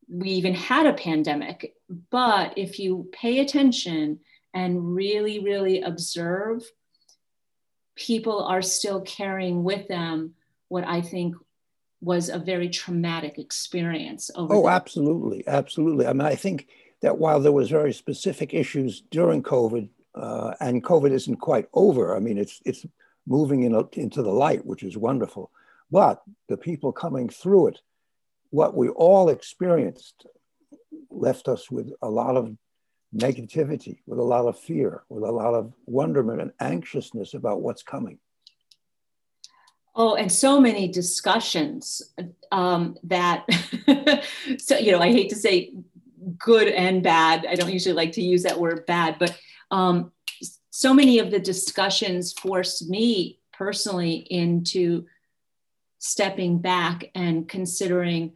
we 0.09 0.29
even 0.31 0.53
had 0.53 0.85
a 0.85 0.93
pandemic. 0.93 1.75
But 2.09 2.57
if 2.57 2.79
you 2.79 3.09
pay 3.11 3.39
attention 3.39 4.19
and 4.53 4.95
really, 4.95 5.39
really 5.39 5.81
observe, 5.81 6.63
people 7.95 8.43
are 8.43 8.61
still 8.61 9.01
carrying 9.01 9.63
with 9.63 9.87
them 9.87 10.33
what 10.67 10.87
I 10.87 11.01
think 11.01 11.35
was 12.01 12.29
a 12.29 12.39
very 12.39 12.69
traumatic 12.69 13.37
experience. 13.37 14.31
oh, 14.35 14.47
the- 14.47 14.69
absolutely, 14.69 15.43
absolutely. 15.47 16.07
I 16.07 16.13
mean, 16.13 16.21
I 16.21 16.35
think 16.35 16.67
that 17.01 17.17
while 17.17 17.39
there 17.39 17.51
was 17.51 17.69
very 17.69 17.93
specific 17.93 18.53
issues 18.53 19.01
during 19.11 19.43
COVID, 19.43 19.89
uh, 20.15 20.53
and 20.59 20.83
COVID 20.83 21.11
isn't 21.11 21.37
quite 21.37 21.67
over. 21.73 22.15
I 22.15 22.19
mean, 22.19 22.37
it's 22.37 22.61
it's 22.65 22.85
moving 23.27 23.63
in, 23.63 23.87
into 23.93 24.21
the 24.21 24.31
light, 24.31 24.65
which 24.65 24.83
is 24.83 24.97
wonderful. 24.97 25.51
But 25.91 26.21
the 26.47 26.57
people 26.57 26.91
coming 26.91 27.29
through 27.29 27.67
it, 27.67 27.79
what 28.51 28.75
we 28.75 28.89
all 28.89 29.29
experienced, 29.29 30.25
left 31.09 31.47
us 31.47 31.69
with 31.69 31.91
a 32.01 32.09
lot 32.09 32.35
of 32.35 32.55
negativity, 33.15 33.99
with 34.05 34.19
a 34.19 34.23
lot 34.23 34.45
of 34.45 34.57
fear, 34.57 35.03
with 35.09 35.23
a 35.23 35.31
lot 35.31 35.53
of 35.53 35.73
wonderment 35.85 36.41
and 36.41 36.51
anxiousness 36.59 37.33
about 37.33 37.61
what's 37.61 37.83
coming. 37.83 38.19
Oh, 39.95 40.15
and 40.15 40.31
so 40.31 40.61
many 40.61 40.87
discussions 40.87 42.01
um, 42.51 42.95
that, 43.03 43.45
so, 44.59 44.77
you 44.77 44.91
know, 44.91 44.99
I 44.99 45.11
hate 45.11 45.29
to 45.29 45.35
say 45.35 45.73
good 46.37 46.67
and 46.67 47.01
bad. 47.03 47.45
I 47.49 47.55
don't 47.55 47.73
usually 47.73 47.95
like 47.95 48.13
to 48.13 48.21
use 48.21 48.43
that 48.43 48.59
word 48.59 48.85
bad, 48.85 49.17
but 49.19 49.37
um, 49.71 50.11
so 50.69 50.93
many 50.93 51.19
of 51.19 51.31
the 51.31 51.39
discussions 51.39 52.33
forced 52.33 52.89
me 52.89 53.39
personally 53.51 54.15
into 54.29 55.05
stepping 55.97 56.59
back 56.59 57.11
and 57.13 57.47
considering 57.49 58.33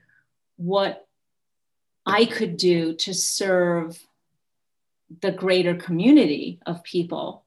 what 0.63 1.05
I 2.05 2.23
could 2.23 2.55
do 2.55 2.93
to 2.95 3.13
serve 3.13 3.99
the 5.21 5.31
greater 5.31 5.75
community 5.75 6.59
of 6.65 6.83
people 6.83 7.43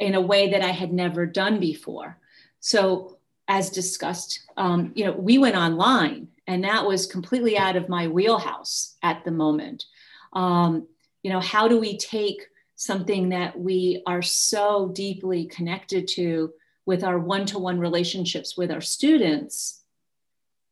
in 0.00 0.16
a 0.16 0.20
way 0.20 0.50
that 0.50 0.60
I 0.60 0.72
had 0.72 0.92
never 0.92 1.24
done 1.24 1.60
before. 1.60 2.18
So, 2.58 3.18
as 3.48 3.70
discussed, 3.70 4.40
um, 4.56 4.90
you 4.96 5.04
know, 5.04 5.12
we 5.12 5.38
went 5.38 5.54
online, 5.54 6.28
and 6.48 6.64
that 6.64 6.84
was 6.84 7.06
completely 7.06 7.56
out 7.56 7.76
of 7.76 7.88
my 7.88 8.08
wheelhouse 8.08 8.96
at 9.04 9.24
the 9.24 9.30
moment. 9.30 9.84
Um, 10.32 10.88
you 11.22 11.30
know, 11.30 11.40
how 11.40 11.68
do 11.68 11.78
we 11.78 11.96
take 11.96 12.42
something 12.74 13.28
that 13.28 13.58
we 13.58 14.02
are 14.04 14.20
so 14.20 14.88
deeply 14.88 15.46
connected 15.46 16.08
to 16.08 16.52
with 16.86 17.04
our 17.04 17.20
one-to-one 17.20 17.78
relationships 17.78 18.56
with 18.56 18.72
our 18.72 18.80
students 18.80 19.84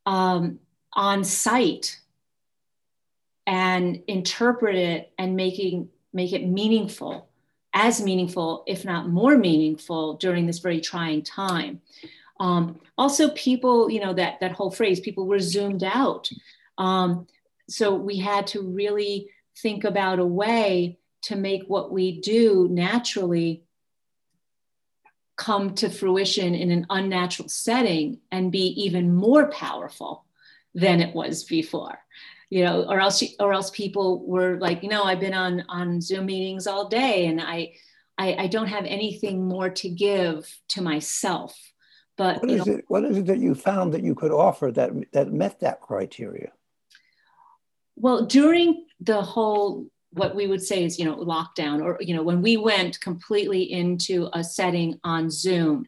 um, 0.05 0.59
on 0.95 1.25
site 1.25 2.01
and 3.47 4.03
interpret 4.07 4.77
it 4.77 5.13
and 5.19 5.37
making 5.37 5.89
make 6.13 6.33
it 6.33 6.47
meaningful 6.47 7.29
as 7.75 8.01
meaningful, 8.01 8.63
if 8.69 8.85
not 8.85 9.09
more 9.09 9.37
meaningful, 9.37 10.15
during 10.15 10.47
this 10.47 10.61
very 10.61 10.81
trying 10.81 11.23
time. 11.23 11.81
Um, 12.39 12.81
also, 12.97 13.31
people, 13.31 13.91
you 13.91 14.01
know, 14.01 14.15
that 14.15 14.41
that 14.41 14.53
whole 14.53 14.71
phrase, 14.71 15.01
people 15.01 15.27
were 15.27 15.41
zoomed 15.41 15.83
out. 15.83 16.31
Um, 16.79 17.27
so 17.69 17.95
we 17.95 18.19
had 18.19 18.47
to 18.49 18.63
really 18.63 19.29
think 19.57 19.85
about 19.85 20.19
a 20.19 20.25
way 20.25 20.99
to 21.23 21.37
make 21.37 21.65
what 21.67 21.91
we 21.91 22.21
do 22.21 22.69
naturally 22.71 23.65
come 25.37 25.75
to 25.75 25.89
fruition 25.89 26.55
in 26.55 26.71
an 26.71 26.87
unnatural 26.91 27.49
setting 27.49 28.21
and 28.31 28.53
be 28.53 28.67
even 28.85 29.15
more 29.15 29.49
powerful 29.51 30.24
than 30.75 31.01
it 31.01 31.15
was 31.15 31.45
before 31.45 31.99
you 32.51 32.65
know 32.65 32.85
or 32.89 33.01
else 33.01 33.23
or 33.41 33.53
else 33.53 33.71
people 33.71 34.27
were 34.27 34.59
like 34.59 34.83
you 34.83 34.89
know 34.89 35.05
i've 35.05 35.21
been 35.21 35.35
on 35.35 35.65
on 35.69 36.01
zoom 36.01 36.27
meetings 36.27 36.67
all 36.67 36.89
day 36.89 37.27
and 37.27 37.41
i 37.41 37.73
i, 38.19 38.35
I 38.35 38.47
don't 38.47 38.69
have 38.69 38.85
anything 38.85 39.47
more 39.47 39.71
to 39.71 39.89
give 39.89 40.47
to 40.69 40.83
myself 40.83 41.57
but 42.17 42.43
what 42.43 42.51
is 42.51 42.67
know, 42.67 42.75
it 42.75 42.85
what 42.89 43.05
is 43.05 43.19
it 43.19 43.27
that 43.27 43.39
you 43.39 43.55
found 43.55 43.93
that 43.93 44.03
you 44.03 44.15
could 44.15 44.31
offer 44.31 44.71
that 44.73 44.93
that 45.13 45.33
met 45.33 45.61
that 45.61 45.81
criteria? 45.81 46.53
Well 47.97 48.27
during 48.27 48.87
the 49.01 49.21
whole 49.21 49.87
what 50.11 50.37
we 50.37 50.47
would 50.47 50.63
say 50.63 50.85
is 50.85 50.99
you 50.99 51.05
know 51.05 51.17
lockdown 51.17 51.83
or 51.83 51.99
you 52.01 52.15
know 52.15 52.23
when 52.23 52.41
we 52.41 52.57
went 52.57 53.01
completely 53.01 53.73
into 53.73 54.29
a 54.33 54.45
setting 54.45 54.99
on 55.03 55.31
zoom 55.31 55.87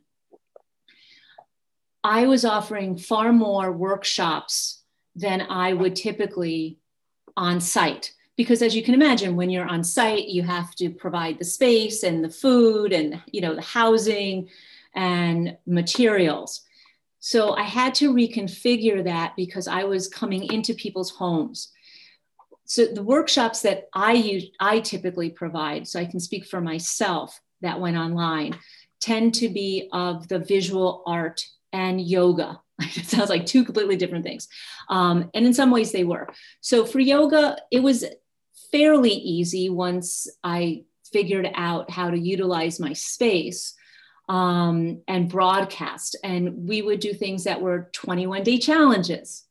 i 2.07 2.27
was 2.27 2.45
offering 2.45 2.97
far 2.97 3.33
more 3.33 3.71
workshops 3.73 4.83
than 5.17 5.47
I 5.49 5.73
would 5.73 5.97
typically 5.97 6.79
on 7.37 7.61
site. 7.61 8.13
Because 8.37 8.61
as 8.61 8.77
you 8.77 8.83
can 8.83 8.93
imagine, 8.93 9.35
when 9.35 9.49
you're 9.49 9.67
on 9.67 9.83
site, 9.83 10.29
you 10.29 10.43
have 10.43 10.75
to 10.75 10.91
provide 10.91 11.39
the 11.39 11.45
space 11.45 12.03
and 12.03 12.23
the 12.23 12.29
food 12.29 12.93
and 12.93 13.21
you 13.33 13.41
know 13.41 13.55
the 13.55 13.63
housing 13.63 14.49
and 14.95 15.57
materials. 15.67 16.63
So 17.19 17.55
I 17.55 17.63
had 17.63 17.95
to 17.97 18.13
reconfigure 18.13 19.03
that 19.05 19.35
because 19.37 19.67
I 19.67 19.85
was 19.85 20.07
coming 20.07 20.53
into 20.53 20.75
people's 20.75 21.11
homes. 21.11 21.73
So 22.67 22.85
the 22.85 23.03
workshops 23.03 23.63
that 23.63 23.89
I 23.95 24.13
use, 24.13 24.45
I 24.61 24.81
typically 24.81 25.31
provide, 25.31 25.89
so 25.89 25.99
I 25.99 26.05
can 26.05 26.21
speak 26.21 26.45
for 26.45 26.61
myself 26.61 27.41
that 27.63 27.81
went 27.81 27.97
online, 27.97 28.59
tend 29.01 29.35
to 29.37 29.49
be 29.49 29.89
of 29.93 30.29
the 30.29 30.41
visual 30.41 31.03
art 31.07 31.45
and 31.77 32.01
yoga 32.01 32.59
it 32.81 33.07
sounds 33.07 33.31
like 33.31 33.47
two 33.47 33.65
completely 33.65 33.97
different 33.97 34.25
things. 34.25 34.49
Um, 34.89 35.31
and 35.35 35.47
in 35.47 35.55
some 35.55 35.71
ways 35.71 35.93
they 35.93 36.05
were. 36.05 36.29
So 36.61 36.85
for 36.85 37.01
yoga, 37.01 37.57
it 37.71 37.83
was 37.83 38.05
fairly 38.71 39.13
easy 39.13 39.71
once 39.71 40.29
I 40.45 40.85
figured 41.11 41.51
out 41.55 41.91
how 41.91 42.11
to 42.11 42.19
utilize 42.19 42.79
my 42.79 42.93
space 42.93 43.75
um, 44.29 45.01
and 45.09 45.29
broadcast. 45.29 46.17
And 46.23 46.69
we 46.69 46.83
would 46.83 47.01
do 47.01 47.15
things 47.15 47.45
that 47.45 47.63
were 47.63 47.91
21 47.95 48.43
day 48.43 48.59
challenges. 48.59 49.45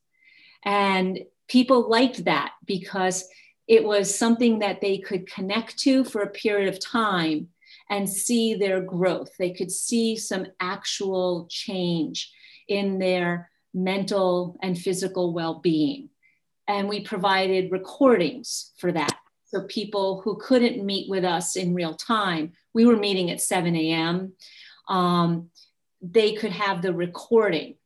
And 0.62 1.18
people 1.48 1.88
liked 1.88 2.26
that 2.26 2.52
because 2.64 3.28
it 3.66 3.82
was 3.82 4.16
something 4.16 4.60
that 4.60 4.80
they 4.80 4.98
could 4.98 5.26
connect 5.26 5.78
to 5.78 6.04
for 6.04 6.22
a 6.22 6.30
period 6.30 6.72
of 6.72 6.78
time 6.78 7.48
and 7.90 8.08
see 8.08 8.54
their 8.54 8.80
growth. 8.80 9.30
They 9.38 9.50
could 9.50 9.70
see 9.70 10.16
some 10.16 10.46
actual 10.60 11.46
change 11.50 12.32
in 12.68 12.98
their 12.98 13.50
mental 13.72 14.58
and 14.62 14.78
physical 14.78 15.32
well 15.32 15.60
being. 15.60 16.08
And 16.68 16.88
we 16.88 17.00
provided 17.00 17.70
recordings 17.70 18.72
for 18.78 18.90
that. 18.92 19.16
So 19.46 19.62
people 19.62 20.22
who 20.22 20.36
couldn't 20.36 20.84
meet 20.84 21.08
with 21.08 21.24
us 21.24 21.54
in 21.54 21.74
real 21.74 21.94
time, 21.94 22.52
we 22.74 22.84
were 22.84 22.96
meeting 22.96 23.30
at 23.30 23.40
7 23.40 23.76
a.m., 23.76 24.32
um, 24.88 25.50
they 26.02 26.34
could 26.34 26.52
have 26.52 26.82
the 26.82 26.92
recording 26.92 27.76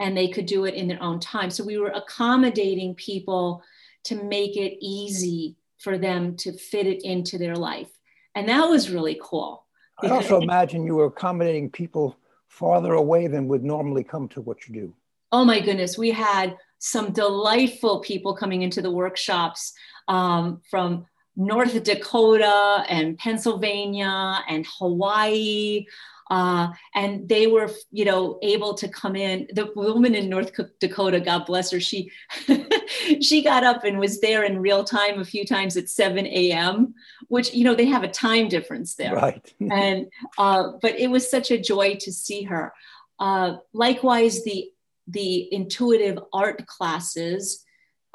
and 0.00 0.16
they 0.16 0.28
could 0.28 0.46
do 0.46 0.64
it 0.64 0.74
in 0.74 0.88
their 0.88 1.02
own 1.02 1.20
time. 1.20 1.50
So 1.50 1.64
we 1.64 1.78
were 1.78 1.90
accommodating 1.90 2.94
people 2.94 3.62
to 4.04 4.22
make 4.22 4.56
it 4.56 4.76
easy 4.80 5.56
for 5.78 5.98
them 5.98 6.36
to 6.38 6.52
fit 6.52 6.86
it 6.86 7.04
into 7.04 7.38
their 7.38 7.56
life. 7.56 7.90
And 8.34 8.48
that 8.48 8.68
was 8.68 8.90
really 8.90 9.18
cool. 9.22 9.64
I 10.02 10.08
also 10.08 10.40
imagine 10.40 10.84
you 10.84 10.96
were 10.96 11.06
accommodating 11.06 11.70
people 11.70 12.16
farther 12.48 12.94
away 12.94 13.26
than 13.26 13.48
would 13.48 13.64
normally 13.64 14.04
come 14.04 14.28
to 14.28 14.40
what 14.40 14.68
you 14.68 14.74
do? 14.74 14.94
Oh 15.32 15.44
my 15.44 15.60
goodness, 15.60 15.98
we 15.98 16.10
had 16.10 16.56
some 16.78 17.12
delightful 17.12 18.00
people 18.00 18.36
coming 18.36 18.62
into 18.62 18.80
the 18.80 18.90
workshops 18.90 19.72
um, 20.06 20.60
from 20.70 21.06
North 21.36 21.82
Dakota 21.82 22.84
and 22.88 23.18
Pennsylvania 23.18 24.40
and 24.48 24.64
Hawaii. 24.78 25.86
Uh, 26.30 26.68
and 26.94 27.28
they 27.28 27.46
were, 27.46 27.70
you 27.90 28.04
know, 28.04 28.38
able 28.42 28.74
to 28.74 28.88
come 28.88 29.14
in. 29.14 29.46
The 29.52 29.70
woman 29.74 30.14
in 30.14 30.28
North 30.28 30.52
Dakota, 30.80 31.20
God 31.20 31.44
bless 31.44 31.70
her, 31.70 31.80
she 31.80 32.10
she 33.20 33.42
got 33.42 33.62
up 33.62 33.84
and 33.84 33.98
was 33.98 34.20
there 34.20 34.44
in 34.44 34.58
real 34.58 34.84
time 34.84 35.20
a 35.20 35.24
few 35.24 35.44
times 35.44 35.76
at 35.76 35.90
7 35.90 36.26
a.m., 36.26 36.94
which 37.28 37.52
you 37.52 37.64
know 37.64 37.74
they 37.74 37.86
have 37.86 38.04
a 38.04 38.08
time 38.08 38.48
difference 38.48 38.94
there. 38.94 39.14
Right. 39.14 39.54
and 39.70 40.06
uh, 40.38 40.72
but 40.80 40.98
it 40.98 41.08
was 41.08 41.30
such 41.30 41.50
a 41.50 41.60
joy 41.60 41.96
to 42.00 42.12
see 42.12 42.42
her. 42.44 42.72
Uh, 43.18 43.56
likewise, 43.72 44.44
the 44.44 44.70
the 45.06 45.52
intuitive 45.52 46.18
art 46.32 46.66
classes, 46.66 47.64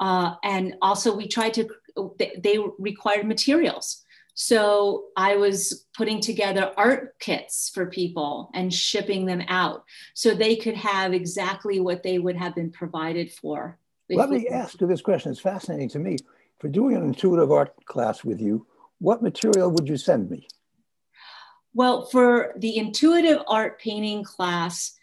uh, 0.00 0.34
and 0.42 0.74
also 0.82 1.14
we 1.14 1.28
tried 1.28 1.54
to. 1.54 1.68
They, 2.18 2.40
they 2.42 2.58
required 2.78 3.26
materials. 3.26 4.04
So 4.34 5.06
I 5.16 5.36
was 5.36 5.86
putting 5.96 6.20
together 6.20 6.72
art 6.76 7.18
kits 7.18 7.70
for 7.72 7.86
people 7.86 8.50
and 8.54 8.72
shipping 8.72 9.26
them 9.26 9.42
out 9.48 9.84
so 10.14 10.34
they 10.34 10.56
could 10.56 10.76
have 10.76 11.12
exactly 11.12 11.80
what 11.80 12.02
they 12.02 12.18
would 12.18 12.36
have 12.36 12.54
been 12.54 12.70
provided 12.70 13.32
for 13.32 13.78
Let 14.08 14.30
me 14.30 14.48
ask 14.48 14.80
you 14.80 14.86
this 14.86 15.02
question. 15.02 15.32
It's 15.32 15.40
fascinating 15.40 15.88
to 15.90 15.98
me. 15.98 16.16
For 16.58 16.68
doing 16.68 16.96
an 16.96 17.04
intuitive 17.04 17.50
art 17.50 17.74
class 17.86 18.22
with 18.24 18.40
you, 18.40 18.66
what 18.98 19.22
material 19.22 19.70
would 19.70 19.88
you 19.88 19.96
send 19.96 20.30
me? 20.30 20.46
Well, 21.72 22.06
for 22.06 22.54
the 22.58 22.76
intuitive 22.76 23.42
art 23.46 23.80
painting 23.80 24.24
class, 24.24 24.98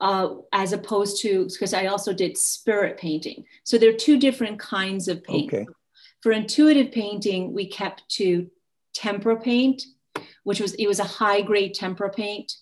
uh, 0.00 0.34
as 0.52 0.72
opposed 0.72 1.20
to 1.22 1.46
because 1.46 1.74
I 1.74 1.86
also 1.86 2.12
did 2.12 2.36
spirit 2.36 2.96
painting. 2.96 3.44
So 3.64 3.78
there 3.78 3.90
are 3.90 3.96
two 3.96 4.18
different 4.18 4.58
kinds 4.58 5.08
of 5.08 5.22
paint. 5.22 5.52
Okay. 5.52 5.66
For 6.22 6.32
intuitive 6.32 6.92
painting, 6.92 7.52
we 7.52 7.66
kept 7.66 8.08
to 8.10 8.50
tempera 8.92 9.40
paint, 9.40 9.82
which 10.44 10.60
was 10.60 10.74
it 10.74 10.86
was 10.86 11.00
a 11.00 11.04
high 11.04 11.40
grade 11.40 11.74
tempera 11.74 12.10
paint. 12.10 12.52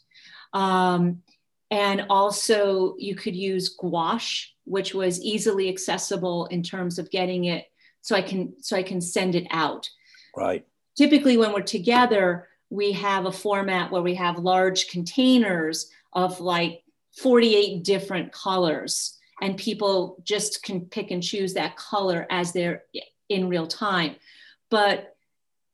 Um, 0.53 1.23
and 1.71 2.07
also 2.09 2.95
you 2.99 3.15
could 3.15 3.37
use 3.37 3.71
gouache, 3.71 4.55
which 4.65 4.95
was 4.95 5.21
easily 5.21 5.69
accessible 5.69 6.47
in 6.47 6.63
terms 6.63 6.99
of 6.99 7.11
getting 7.11 7.45
it 7.45 7.67
so 8.01 8.15
I 8.15 8.23
can 8.23 8.55
so 8.63 8.77
I 8.77 8.83
can 8.83 9.01
send 9.01 9.35
it 9.35 9.47
out. 9.51 9.89
Right. 10.37 10.67
Typically 10.97 11.37
when 11.37 11.53
we're 11.53 11.63
together, 11.63 12.49
we 12.71 12.93
have 12.93 13.27
a 13.27 13.33
format 13.33 13.91
where 13.91 14.03
we 14.03 14.15
have 14.15 14.39
large 14.39 14.89
containers 14.89 15.91
of 16.13 16.41
like 16.41 16.83
48 17.21 17.85
different 17.85 18.33
colors 18.33 19.19
and 19.41 19.57
people 19.57 20.21
just 20.25 20.63
can 20.63 20.83
pick 20.83 21.11
and 21.11 21.23
choose 21.23 21.55
that 21.55 21.77
color 21.77 22.27
as 22.31 22.53
they're 22.53 22.85
in 23.29 23.49
real 23.49 23.67
time. 23.67 24.17
But 24.71 25.17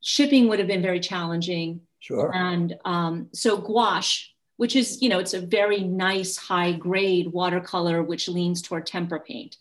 shipping 0.00 0.48
would 0.48 0.58
have 0.58 0.68
been 0.68 0.82
very 0.82 1.00
challenging. 1.00 1.80
Sure. 2.00 2.30
And 2.34 2.76
um, 2.84 3.28
so 3.32 3.56
gouache 3.56 4.34
which 4.56 4.76
is 4.76 5.02
you 5.02 5.08
know 5.08 5.18
it's 5.18 5.34
a 5.34 5.40
very 5.40 5.80
nice 5.80 6.36
high 6.36 6.72
grade 6.72 7.26
watercolor 7.32 8.02
which 8.02 8.28
leans 8.28 8.62
toward 8.62 8.86
tempera 8.86 9.20
paint. 9.20 9.56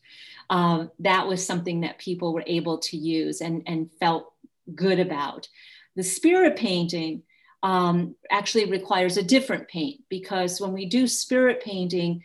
Um, 0.50 0.92
that 1.00 1.28
was 1.28 1.46
something 1.46 1.82
that 1.82 1.98
people 1.98 2.34
were 2.34 2.44
able 2.46 2.78
to 2.80 2.98
use 2.98 3.42
and, 3.42 3.64
and 3.66 3.90
felt 4.00 4.34
good 4.76 5.00
about. 5.00 5.48
The 5.96 6.04
spirit 6.04 6.58
painting 6.58 7.24
um, 7.64 8.16
actually 8.30 8.66
requires 8.66 9.18
a 9.18 9.24
different 9.24 9.68
paint 9.68 10.02
because 10.10 10.60
when 10.60 10.74
we 10.74 10.86
do 10.86 11.08
spirit 11.08 11.64
painting, 11.64 12.24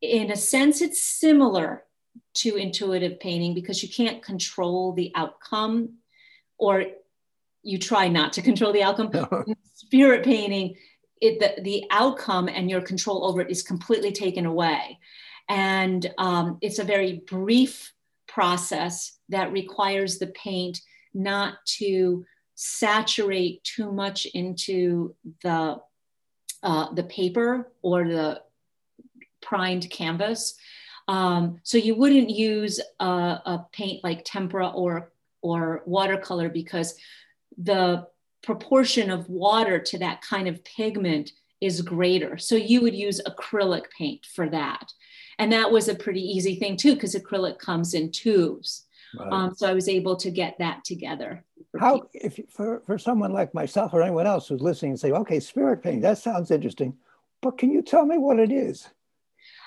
in 0.00 0.30
a 0.30 0.36
sense, 0.36 0.80
it's 0.80 1.02
similar 1.02 1.84
to 2.34 2.56
intuitive 2.56 3.18
painting 3.20 3.54
because 3.54 3.82
you 3.82 3.88
can't 3.88 4.22
control 4.22 4.92
the 4.92 5.12
outcome 5.14 5.94
or 6.58 6.84
you 7.62 7.78
try 7.78 8.08
not 8.08 8.32
to 8.34 8.42
control 8.50 8.72
the 8.72 8.82
outcome. 8.82 9.10
spirit 9.74 10.24
painting, 10.24 10.76
it, 11.20 11.38
the, 11.40 11.62
the 11.62 11.84
outcome 11.90 12.48
and 12.48 12.70
your 12.70 12.80
control 12.80 13.24
over 13.24 13.40
it 13.40 13.50
is 13.50 13.62
completely 13.62 14.12
taken 14.12 14.46
away. 14.46 14.98
And 15.48 16.12
um, 16.18 16.58
it's 16.60 16.78
a 16.78 16.84
very 16.84 17.22
brief 17.26 17.92
process 18.26 19.18
that 19.28 19.52
requires 19.52 20.18
the 20.18 20.26
paint 20.28 20.80
not 21.14 21.54
to 21.64 22.24
saturate 22.54 23.62
too 23.64 23.92
much 23.92 24.26
into 24.26 25.14
the 25.42 25.80
uh, 26.62 26.92
the 26.94 27.04
paper 27.04 27.70
or 27.82 28.08
the 28.08 28.40
primed 29.40 29.88
canvas. 29.90 30.56
Um, 31.08 31.60
so 31.62 31.78
you 31.78 31.94
wouldn't 31.94 32.30
use 32.30 32.80
a, 32.98 33.04
a, 33.04 33.66
paint 33.72 34.02
like 34.02 34.24
tempera 34.24 34.68
or 34.68 35.12
or 35.40 35.82
watercolor 35.86 36.48
because 36.48 36.96
the 37.56 38.06
proportion 38.42 39.10
of 39.10 39.28
water 39.28 39.78
to 39.78 39.98
that 39.98 40.20
kind 40.22 40.48
of 40.48 40.64
pigment 40.64 41.32
is 41.60 41.80
greater. 41.82 42.38
So 42.38 42.54
you 42.54 42.80
would 42.80 42.94
use 42.94 43.20
acrylic 43.26 43.84
paint 43.96 44.26
for 44.34 44.48
that. 44.48 44.92
And 45.38 45.52
that 45.52 45.70
was 45.70 45.88
a 45.88 45.94
pretty 45.94 46.20
easy 46.22 46.56
thing 46.56 46.76
too, 46.76 46.94
because 46.94 47.14
acrylic 47.14 47.58
comes 47.58 47.94
in 47.94 48.10
tubes. 48.10 48.84
Right. 49.18 49.32
Um, 49.32 49.54
so 49.54 49.68
I 49.68 49.74
was 49.74 49.88
able 49.88 50.16
to 50.16 50.30
get 50.30 50.58
that 50.58 50.84
together. 50.84 51.44
How, 51.78 52.08
if 52.12 52.40
for, 52.50 52.82
for 52.86 52.98
someone 52.98 53.32
like 53.32 53.54
myself 53.54 53.94
or 53.94 54.02
anyone 54.02 54.26
else 54.26 54.48
who's 54.48 54.60
listening 54.60 54.92
and 54.92 55.00
say, 55.00 55.12
okay, 55.12 55.40
spirit 55.40 55.82
painting, 55.82 56.02
that 56.02 56.18
sounds 56.18 56.50
interesting, 56.50 56.96
but 57.42 57.58
can 57.58 57.70
you 57.70 57.82
tell 57.82 58.04
me 58.04 58.18
what 58.18 58.38
it 58.38 58.50
is? 58.50 58.88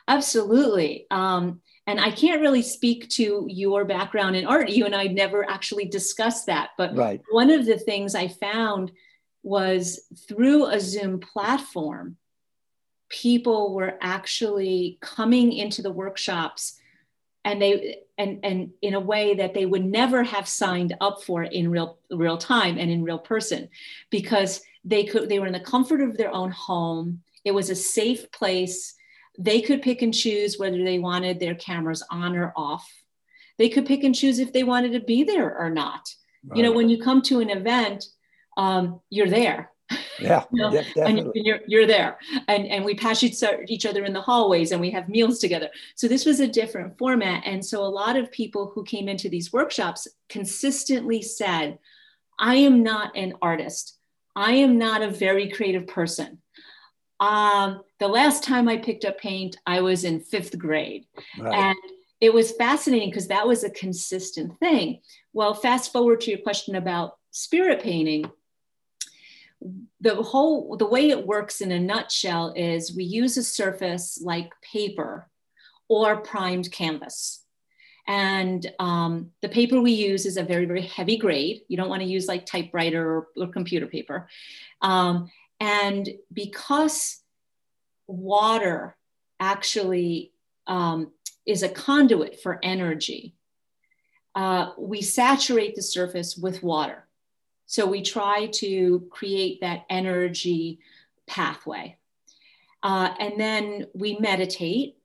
Absolutely. 0.07 1.05
Um, 1.11 1.61
and 1.87 1.99
I 1.99 2.11
can't 2.11 2.41
really 2.41 2.61
speak 2.61 3.09
to 3.09 3.45
your 3.49 3.83
background 3.85 4.35
in 4.35 4.45
art. 4.45 4.69
You 4.69 4.85
and 4.85 4.95
I 4.95 5.05
never 5.05 5.49
actually 5.49 5.85
discussed 5.85 6.45
that. 6.45 6.69
But 6.77 6.95
right. 6.95 7.21
one 7.31 7.49
of 7.49 7.65
the 7.65 7.77
things 7.77 8.15
I 8.15 8.27
found 8.27 8.91
was 9.43 10.01
through 10.27 10.67
a 10.67 10.79
Zoom 10.79 11.19
platform, 11.19 12.17
people 13.09 13.73
were 13.73 13.97
actually 14.01 14.99
coming 15.01 15.53
into 15.53 15.81
the 15.81 15.91
workshops 15.91 16.79
and 17.45 17.61
they 17.61 18.01
and 18.17 18.39
and 18.43 18.71
in 18.81 18.93
a 18.93 18.99
way 18.99 19.33
that 19.33 19.53
they 19.53 19.65
would 19.65 19.85
never 19.85 20.23
have 20.23 20.47
signed 20.47 20.95
up 21.01 21.23
for 21.23 21.43
in 21.43 21.71
real 21.71 21.97
real 22.11 22.37
time 22.37 22.77
and 22.77 22.91
in 22.91 23.03
real 23.03 23.17
person 23.17 23.69
because 24.09 24.61
they 24.83 25.03
could 25.03 25.29
they 25.29 25.39
were 25.39 25.47
in 25.47 25.53
the 25.53 25.59
comfort 25.59 26.01
of 26.01 26.17
their 26.17 26.33
own 26.33 26.51
home 26.51 27.21
it 27.45 27.51
was 27.51 27.69
a 27.69 27.75
safe 27.75 28.31
place 28.31 28.93
they 29.39 29.61
could 29.61 29.81
pick 29.81 30.03
and 30.03 30.13
choose 30.13 30.59
whether 30.59 30.83
they 30.83 30.99
wanted 30.99 31.39
their 31.39 31.55
cameras 31.55 32.03
on 32.11 32.35
or 32.35 32.53
off. 32.55 32.87
They 33.57 33.69
could 33.69 33.87
pick 33.87 34.03
and 34.03 34.13
choose 34.13 34.37
if 34.37 34.53
they 34.53 34.63
wanted 34.63 34.93
to 34.93 34.99
be 34.99 35.23
there 35.23 35.57
or 35.57 35.71
not. 35.71 36.13
Right. 36.45 36.57
you 36.57 36.63
know 36.63 36.71
when 36.71 36.89
you 36.89 37.01
come 37.01 37.21
to 37.23 37.41
an 37.41 37.49
event 37.49 38.05
um, 38.59 38.99
you're 39.09 39.29
there. 39.29 39.71
Yeah, 40.19 40.43
you 40.51 40.61
know? 40.61 40.83
and 40.97 41.31
you're, 41.33 41.61
you're 41.65 41.87
there. 41.87 42.19
And, 42.47 42.67
and 42.67 42.83
we 42.83 42.93
pass 42.93 43.23
each 43.23 43.85
other 43.85 44.03
in 44.03 44.13
the 44.13 44.21
hallways 44.21 44.71
and 44.71 44.81
we 44.81 44.91
have 44.91 45.09
meals 45.09 45.39
together. 45.39 45.69
So 45.95 46.07
this 46.07 46.25
was 46.25 46.41
a 46.41 46.47
different 46.47 46.97
format. 46.97 47.43
And 47.45 47.65
so 47.65 47.81
a 47.81 47.87
lot 47.87 48.17
of 48.17 48.31
people 48.31 48.71
who 48.75 48.83
came 48.83 49.07
into 49.07 49.29
these 49.29 49.53
workshops 49.53 50.07
consistently 50.27 51.21
said 51.21 51.79
i 52.37 52.55
am 52.55 52.83
not 52.83 53.15
an 53.17 53.33
artist. 53.41 53.97
I 54.35 54.53
am 54.53 54.77
not 54.77 55.01
a 55.01 55.09
very 55.09 55.49
creative 55.49 55.87
person. 55.87 56.39
Um, 57.19 57.81
the 57.99 58.07
last 58.07 58.43
time 58.43 58.67
i 58.67 58.77
picked 58.77 59.05
up 59.05 59.17
paint 59.19 59.57
i 59.65 59.81
was 59.81 60.03
in 60.03 60.19
fifth 60.19 60.57
grade. 60.57 61.05
Right. 61.37 61.53
and 61.53 61.77
it 62.21 62.33
was 62.33 62.51
fascinating 62.51 63.09
because 63.09 63.27
that 63.29 63.47
was 63.47 63.63
a 63.63 63.69
consistent 63.69 64.59
thing. 64.59 64.99
Well 65.33 65.53
fast 65.53 65.91
forward 65.93 66.21
to 66.21 66.31
your 66.31 66.39
question 66.39 66.75
about 66.75 67.17
spirit 67.31 67.81
painting. 67.81 68.29
The 70.01 70.15
whole 70.15 70.77
the 70.77 70.87
way 70.87 71.09
it 71.09 71.25
works 71.25 71.61
in 71.61 71.71
a 71.71 71.79
nutshell 71.79 72.53
is 72.55 72.95
we 72.95 73.03
use 73.03 73.37
a 73.37 73.43
surface 73.43 74.19
like 74.21 74.51
paper 74.61 75.29
or 75.87 76.17
primed 76.17 76.71
canvas. 76.71 77.43
And 78.07 78.69
um, 78.79 79.31
the 79.41 79.49
paper 79.49 79.79
we 79.79 79.91
use 79.91 80.25
is 80.25 80.37
a 80.37 80.43
very 80.43 80.65
very 80.65 80.81
heavy 80.81 81.17
grade. 81.17 81.61
You 81.67 81.77
don't 81.77 81.89
want 81.89 82.01
to 82.01 82.07
use 82.07 82.27
like 82.27 82.45
typewriter 82.45 83.17
or, 83.17 83.27
or 83.37 83.47
computer 83.47 83.87
paper. 83.87 84.27
Um, 84.81 85.29
and 85.59 86.09
because 86.33 87.18
water 88.09 88.97
actually 89.39 90.33
um, 90.67 91.11
is 91.45 91.63
a 91.63 91.69
conduit 91.69 92.41
for 92.41 92.59
energy. 92.63 93.35
Uh, 94.35 94.71
we 94.77 95.01
saturate 95.01 95.75
the 95.75 95.81
surface 95.81 96.35
with 96.35 96.63
water. 96.63 97.07
So 97.65 97.85
we 97.85 98.01
try 98.01 98.47
to 98.53 99.07
create 99.11 99.61
that 99.61 99.85
energy 99.89 100.79
pathway. 101.27 101.97
Uh, 102.81 103.13
and 103.19 103.39
then 103.39 103.87
we 103.93 104.17
meditate. 104.19 104.97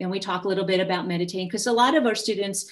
And 0.00 0.10
we 0.10 0.18
talk 0.18 0.44
a 0.44 0.48
little 0.48 0.64
bit 0.64 0.80
about 0.80 1.06
meditating 1.06 1.46
because 1.46 1.68
a 1.68 1.72
lot 1.72 1.94
of 1.94 2.04
our 2.04 2.16
students 2.16 2.68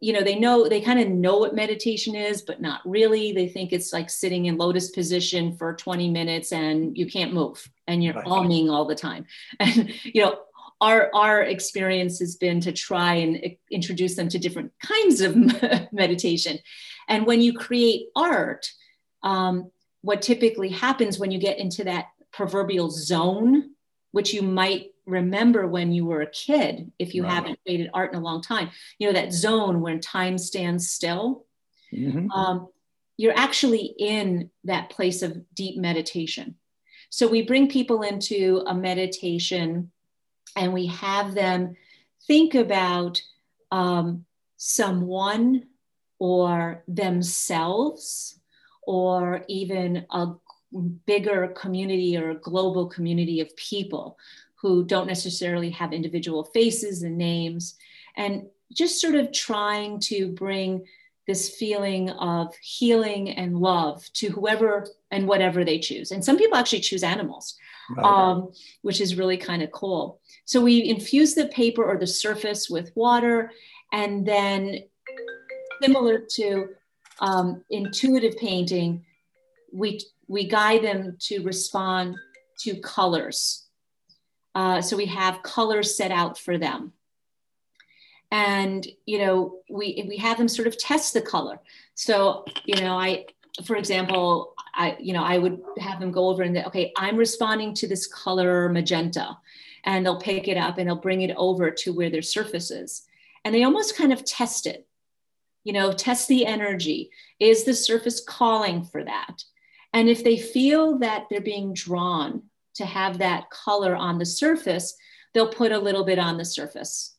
you 0.00 0.12
know 0.12 0.22
they 0.22 0.38
know 0.38 0.68
they 0.68 0.80
kind 0.80 1.00
of 1.00 1.08
know 1.08 1.38
what 1.38 1.54
meditation 1.54 2.14
is 2.14 2.42
but 2.42 2.60
not 2.60 2.80
really. 2.84 3.32
They 3.32 3.48
think 3.48 3.72
it's 3.72 3.92
like 3.92 4.10
sitting 4.10 4.46
in 4.46 4.56
lotus 4.56 4.90
position 4.90 5.56
for 5.56 5.74
20 5.74 6.10
minutes 6.10 6.52
and 6.52 6.96
you 6.96 7.06
can't 7.06 7.32
move 7.32 7.68
and 7.86 8.02
you're 8.02 8.14
right. 8.14 8.26
humming 8.26 8.70
all 8.70 8.84
the 8.84 8.94
time. 8.94 9.26
And 9.60 9.92
you 10.04 10.22
know 10.22 10.38
our 10.80 11.10
our 11.14 11.42
experience 11.42 12.18
has 12.20 12.36
been 12.36 12.60
to 12.60 12.72
try 12.72 13.14
and 13.14 13.56
introduce 13.70 14.14
them 14.14 14.28
to 14.28 14.38
different 14.38 14.72
kinds 14.80 15.20
of 15.20 15.36
meditation. 15.92 16.58
And 17.08 17.26
when 17.26 17.40
you 17.40 17.54
create 17.54 18.08
art, 18.14 18.70
um, 19.22 19.70
what 20.02 20.22
typically 20.22 20.68
happens 20.68 21.18
when 21.18 21.30
you 21.30 21.38
get 21.38 21.58
into 21.58 21.84
that 21.84 22.06
proverbial 22.32 22.90
zone, 22.90 23.67
which 24.12 24.32
you 24.32 24.42
might 24.42 24.92
remember 25.06 25.66
when 25.66 25.92
you 25.92 26.04
were 26.04 26.22
a 26.22 26.30
kid, 26.30 26.92
if 26.98 27.14
you 27.14 27.24
right. 27.24 27.32
haven't 27.32 27.58
created 27.64 27.90
art 27.94 28.12
in 28.12 28.18
a 28.18 28.22
long 28.22 28.42
time, 28.42 28.70
you 28.98 29.06
know, 29.06 29.12
that 29.12 29.32
zone 29.32 29.80
when 29.80 30.00
time 30.00 30.38
stands 30.38 30.90
still. 30.90 31.46
Mm-hmm. 31.92 32.30
Um, 32.30 32.68
you're 33.16 33.36
actually 33.36 33.94
in 33.98 34.50
that 34.64 34.90
place 34.90 35.22
of 35.22 35.36
deep 35.54 35.78
meditation. 35.78 36.56
So 37.10 37.26
we 37.26 37.42
bring 37.42 37.68
people 37.68 38.02
into 38.02 38.62
a 38.66 38.74
meditation 38.74 39.90
and 40.56 40.72
we 40.72 40.86
have 40.86 41.34
them 41.34 41.76
think 42.26 42.54
about 42.54 43.20
um, 43.70 44.24
someone 44.56 45.64
or 46.18 46.84
themselves 46.86 48.38
or 48.82 49.44
even 49.48 50.06
a 50.10 50.32
bigger 51.06 51.48
community 51.48 52.16
or 52.16 52.34
global 52.34 52.86
community 52.86 53.40
of 53.40 53.54
people 53.56 54.18
who 54.56 54.84
don't 54.84 55.06
necessarily 55.06 55.70
have 55.70 55.92
individual 55.92 56.44
faces 56.44 57.02
and 57.02 57.16
names 57.16 57.76
and 58.16 58.46
just 58.72 59.00
sort 59.00 59.14
of 59.14 59.32
trying 59.32 60.00
to 60.00 60.28
bring 60.32 60.84
this 61.26 61.50
feeling 61.50 62.10
of 62.10 62.54
healing 62.62 63.30
and 63.30 63.58
love 63.58 64.04
to 64.14 64.30
whoever 64.30 64.86
and 65.10 65.28
whatever 65.28 65.64
they 65.64 65.78
choose. 65.78 66.10
And 66.10 66.24
some 66.24 66.38
people 66.38 66.56
actually 66.56 66.80
choose 66.80 67.02
animals, 67.02 67.54
right. 67.96 68.04
um, 68.04 68.50
which 68.82 69.00
is 69.00 69.16
really 69.16 69.36
kind 69.36 69.62
of 69.62 69.70
cool. 69.70 70.20
So 70.46 70.60
we 70.60 70.88
infuse 70.88 71.34
the 71.34 71.46
paper 71.48 71.84
or 71.84 71.98
the 71.98 72.06
surface 72.06 72.70
with 72.70 72.90
water, 72.94 73.52
and 73.92 74.26
then 74.26 74.84
similar 75.82 76.18
to 76.36 76.68
um, 77.20 77.62
intuitive 77.70 78.36
painting, 78.38 79.04
we 79.72 80.00
we 80.28 80.46
guide 80.46 80.84
them 80.84 81.16
to 81.18 81.42
respond 81.42 82.16
to 82.60 82.80
colors. 82.80 83.66
Uh, 84.54 84.80
so 84.80 84.96
we 84.96 85.06
have 85.06 85.42
colors 85.42 85.96
set 85.96 86.10
out 86.10 86.38
for 86.38 86.58
them. 86.58 86.92
And 88.30 88.86
you 89.06 89.20
know 89.20 89.60
we 89.70 90.04
we 90.06 90.18
have 90.18 90.36
them 90.36 90.48
sort 90.48 90.68
of 90.68 90.76
test 90.76 91.14
the 91.14 91.22
color. 91.22 91.60
So 91.94 92.44
you 92.66 92.76
know 92.76 92.98
i 92.98 93.24
for 93.64 93.76
example 93.76 94.54
i 94.74 94.96
you 95.00 95.14
know 95.14 95.22
i 95.22 95.38
would 95.38 95.60
have 95.78 95.98
them 95.98 96.12
go 96.12 96.28
over 96.28 96.42
and 96.42 96.56
okay 96.58 96.92
i'm 96.98 97.16
responding 97.16 97.72
to 97.74 97.88
this 97.88 98.06
color 98.06 98.68
magenta. 98.68 99.38
And 99.84 100.04
they'll 100.04 100.20
pick 100.20 100.46
it 100.46 100.58
up 100.58 100.76
and 100.76 100.86
they'll 100.88 100.96
bring 100.96 101.22
it 101.22 101.34
over 101.38 101.70
to 101.70 101.92
where 101.94 102.10
their 102.10 102.20
surface 102.20 102.70
is. 102.70 103.06
And 103.44 103.54
they 103.54 103.62
almost 103.62 103.96
kind 103.96 104.12
of 104.12 104.24
test 104.24 104.66
it. 104.66 104.86
You 105.64 105.72
know 105.72 105.92
test 105.92 106.28
the 106.28 106.44
energy. 106.44 107.10
Is 107.40 107.64
the 107.64 107.72
surface 107.72 108.20
calling 108.20 108.84
for 108.84 109.04
that 109.04 109.42
and 109.92 110.08
if 110.08 110.22
they 110.22 110.36
feel 110.36 110.98
that 110.98 111.26
they're 111.30 111.40
being 111.40 111.72
drawn 111.72 112.42
to 112.74 112.84
have 112.84 113.18
that 113.18 113.50
color 113.50 113.96
on 113.96 114.18
the 114.18 114.26
surface 114.26 114.94
they'll 115.34 115.48
put 115.48 115.72
a 115.72 115.78
little 115.78 116.04
bit 116.04 116.18
on 116.18 116.36
the 116.36 116.44
surface 116.44 117.16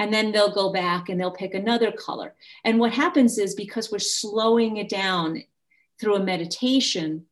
and 0.00 0.12
then 0.12 0.32
they'll 0.32 0.52
go 0.52 0.72
back 0.72 1.08
and 1.08 1.20
they'll 1.20 1.30
pick 1.30 1.52
another 1.52 1.92
color. 1.92 2.34
And 2.64 2.78
what 2.78 2.92
happens 2.92 3.36
is 3.36 3.54
because 3.54 3.92
we're 3.92 3.98
slowing 3.98 4.78
it 4.78 4.88
down 4.88 5.44
through 6.00 6.16
a 6.16 6.24
meditation, 6.24 7.26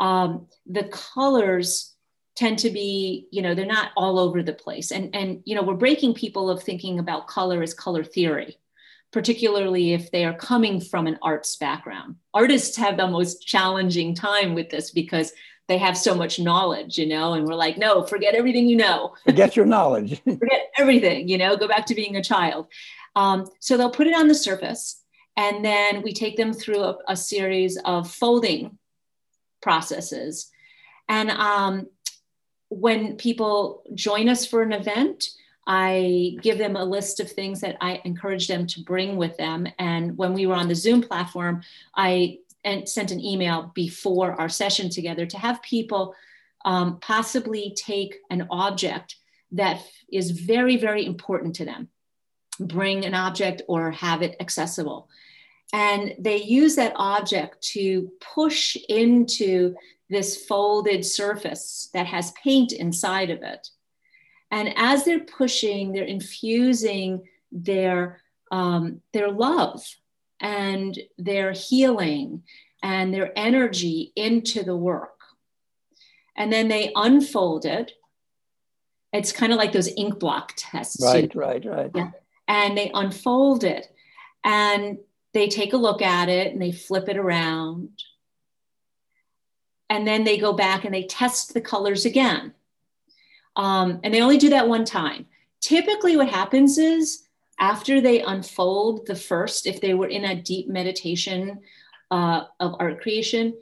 um, 0.00 0.46
the 0.66 0.84
colors 0.84 1.94
tend 2.34 2.58
to 2.60 2.70
be, 2.70 3.26
you 3.30 3.42
know, 3.42 3.54
they're 3.54 3.66
not 3.66 3.90
all 3.94 4.18
over 4.18 4.42
the 4.42 4.54
place. 4.54 4.90
And, 4.90 5.14
and, 5.14 5.42
you 5.44 5.54
know, 5.54 5.62
we're 5.62 5.74
breaking 5.74 6.14
people 6.14 6.48
of 6.48 6.62
thinking 6.62 6.98
about 6.98 7.26
color 7.26 7.62
as 7.62 7.74
color 7.74 8.02
theory, 8.02 8.56
particularly 9.12 9.92
if 9.92 10.10
they 10.10 10.24
are 10.24 10.34
coming 10.34 10.80
from 10.80 11.06
an 11.06 11.18
arts 11.22 11.56
background. 11.56 12.16
Artists 12.34 12.76
have 12.76 12.96
the 12.96 13.06
most 13.06 13.46
challenging 13.46 14.14
time 14.14 14.54
with 14.54 14.68
this 14.68 14.90
because 14.90 15.32
they 15.68 15.78
have 15.78 15.96
so 15.96 16.14
much 16.14 16.38
knowledge, 16.38 16.98
you 16.98 17.06
know, 17.06 17.34
and 17.34 17.46
we're 17.46 17.54
like, 17.54 17.76
no, 17.76 18.02
forget 18.02 18.34
everything 18.34 18.68
you 18.68 18.76
know. 18.76 19.14
Forget 19.24 19.54
your 19.54 19.66
knowledge. 19.66 20.20
forget 20.24 20.72
everything, 20.78 21.28
you 21.28 21.38
know, 21.38 21.56
go 21.56 21.68
back 21.68 21.86
to 21.86 21.94
being 21.94 22.16
a 22.16 22.22
child. 22.22 22.66
Um, 23.16 23.46
so 23.60 23.76
they'll 23.76 23.90
put 23.90 24.06
it 24.06 24.14
on 24.14 24.28
the 24.28 24.34
surface, 24.34 25.02
and 25.36 25.64
then 25.64 26.02
we 26.02 26.12
take 26.12 26.36
them 26.36 26.52
through 26.52 26.82
a, 26.82 26.98
a 27.08 27.16
series 27.16 27.78
of 27.84 28.10
folding 28.10 28.78
processes. 29.60 30.50
And 31.08 31.30
um, 31.30 31.88
when 32.68 33.16
people 33.16 33.82
join 33.94 34.28
us 34.28 34.46
for 34.46 34.62
an 34.62 34.72
event, 34.72 35.24
I 35.70 36.38
give 36.40 36.56
them 36.56 36.76
a 36.76 36.84
list 36.84 37.20
of 37.20 37.30
things 37.30 37.60
that 37.60 37.76
I 37.82 38.00
encourage 38.06 38.48
them 38.48 38.66
to 38.68 38.80
bring 38.80 39.18
with 39.18 39.36
them. 39.36 39.68
And 39.78 40.16
when 40.16 40.32
we 40.32 40.46
were 40.46 40.54
on 40.54 40.66
the 40.66 40.74
Zoom 40.74 41.02
platform, 41.02 41.62
I 41.94 42.38
sent 42.86 43.10
an 43.10 43.20
email 43.20 43.70
before 43.74 44.32
our 44.40 44.48
session 44.48 44.88
together 44.88 45.26
to 45.26 45.38
have 45.38 45.62
people 45.62 46.14
um, 46.64 46.98
possibly 47.00 47.74
take 47.76 48.16
an 48.30 48.46
object 48.50 49.16
that 49.52 49.82
is 50.10 50.30
very, 50.30 50.78
very 50.78 51.04
important 51.04 51.54
to 51.56 51.66
them, 51.66 51.88
bring 52.58 53.04
an 53.04 53.14
object 53.14 53.60
or 53.68 53.90
have 53.90 54.22
it 54.22 54.36
accessible. 54.40 55.08
And 55.74 56.14
they 56.18 56.42
use 56.42 56.76
that 56.76 56.94
object 56.96 57.60
to 57.74 58.10
push 58.20 58.74
into 58.88 59.74
this 60.08 60.46
folded 60.46 61.04
surface 61.04 61.90
that 61.92 62.06
has 62.06 62.32
paint 62.42 62.72
inside 62.72 63.28
of 63.28 63.42
it. 63.42 63.68
And 64.50 64.72
as 64.76 65.04
they're 65.04 65.20
pushing, 65.20 65.92
they're 65.92 66.04
infusing 66.04 67.24
their, 67.52 68.22
um, 68.50 69.02
their 69.12 69.30
love 69.30 69.84
and 70.40 70.98
their 71.18 71.52
healing 71.52 72.42
and 72.82 73.12
their 73.12 73.32
energy 73.36 74.12
into 74.16 74.62
the 74.62 74.76
work. 74.76 75.18
And 76.36 76.52
then 76.52 76.68
they 76.68 76.92
unfold 76.94 77.64
it. 77.66 77.92
It's 79.12 79.32
kind 79.32 79.52
of 79.52 79.58
like 79.58 79.72
those 79.72 79.92
ink 79.96 80.18
block 80.18 80.52
tests. 80.56 81.02
Right, 81.02 81.34
right, 81.34 81.64
right. 81.64 81.90
Yeah. 81.94 82.10
And 82.46 82.76
they 82.78 82.90
unfold 82.94 83.64
it 83.64 83.88
and 84.44 84.98
they 85.34 85.48
take 85.48 85.72
a 85.72 85.78
look 85.78 86.00
at 86.00 86.28
it 86.28 86.52
and 86.52 86.62
they 86.62 86.72
flip 86.72 87.08
it 87.08 87.16
around. 87.16 87.90
And 89.90 90.06
then 90.06 90.24
they 90.24 90.38
go 90.38 90.52
back 90.52 90.84
and 90.84 90.94
they 90.94 91.04
test 91.04 91.54
the 91.54 91.60
colors 91.60 92.04
again. 92.04 92.54
Um, 93.58 93.98
and 94.04 94.14
they 94.14 94.22
only 94.22 94.38
do 94.38 94.50
that 94.50 94.68
one 94.68 94.84
time. 94.84 95.26
Typically, 95.60 96.16
what 96.16 96.28
happens 96.28 96.78
is 96.78 97.24
after 97.58 98.00
they 98.00 98.22
unfold 98.22 99.04
the 99.06 99.16
first, 99.16 99.66
if 99.66 99.80
they 99.80 99.94
were 99.94 100.06
in 100.06 100.24
a 100.24 100.40
deep 100.40 100.68
meditation 100.68 101.60
uh, 102.12 102.44
of 102.60 102.76
art 102.78 103.02
creation, 103.02 103.54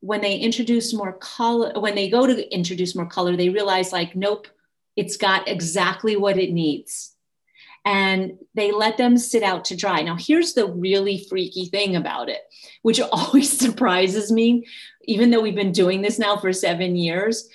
when 0.00 0.20
they 0.20 0.36
introduce 0.36 0.92
more 0.92 1.12
color, 1.12 1.72
when 1.78 1.94
they 1.94 2.10
go 2.10 2.26
to 2.26 2.54
introduce 2.54 2.96
more 2.96 3.06
color, 3.06 3.36
they 3.36 3.48
realize 3.48 3.92
like, 3.92 4.16
nope, 4.16 4.48
it's 4.96 5.16
got 5.16 5.48
exactly 5.48 6.16
what 6.16 6.36
it 6.36 6.52
needs. 6.52 7.14
And 7.84 8.38
they 8.54 8.72
let 8.72 8.96
them 8.96 9.16
sit 9.16 9.44
out 9.44 9.64
to 9.66 9.76
dry. 9.76 10.02
Now, 10.02 10.16
here's 10.18 10.54
the 10.54 10.66
really 10.66 11.24
freaky 11.28 11.66
thing 11.66 11.94
about 11.94 12.28
it, 12.28 12.40
which 12.82 13.00
always 13.12 13.56
surprises 13.56 14.32
me, 14.32 14.66
even 15.04 15.30
though 15.30 15.40
we've 15.40 15.54
been 15.54 15.72
doing 15.72 16.02
this 16.02 16.18
now 16.18 16.36
for 16.36 16.52
seven 16.52 16.96
years 16.96 17.48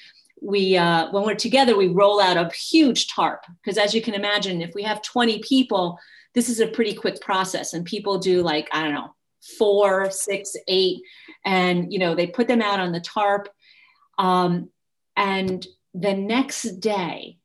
we 0.43 0.75
uh, 0.75 1.09
when 1.11 1.23
we're 1.23 1.35
together 1.35 1.77
we 1.77 1.87
roll 1.87 2.19
out 2.19 2.37
a 2.37 2.49
huge 2.49 3.07
tarp. 3.07 3.45
Because 3.63 3.77
as 3.77 3.93
you 3.93 4.01
can 4.01 4.13
imagine 4.13 4.61
if 4.61 4.75
we 4.75 4.83
have 4.83 5.01
20 5.01 5.39
people 5.39 5.97
this 6.33 6.49
is 6.49 6.59
a 6.59 6.67
pretty 6.67 6.93
quick 6.93 7.21
process 7.21 7.73
and 7.73 7.85
people 7.85 8.17
do 8.17 8.41
like 8.41 8.67
i 8.71 8.83
don't 8.83 8.93
know 8.93 9.13
four 9.57 10.09
six 10.09 10.55
eight 10.67 11.01
and 11.45 11.91
you 11.91 11.99
know 11.99 12.15
they 12.15 12.27
put 12.27 12.47
them 12.47 12.61
out 12.61 12.79
on 12.79 12.91
the 12.91 13.01
tarp 13.01 13.49
um, 14.17 14.69
and 15.17 15.65
the 15.93 16.13
next 16.13 16.79
day 16.79 17.37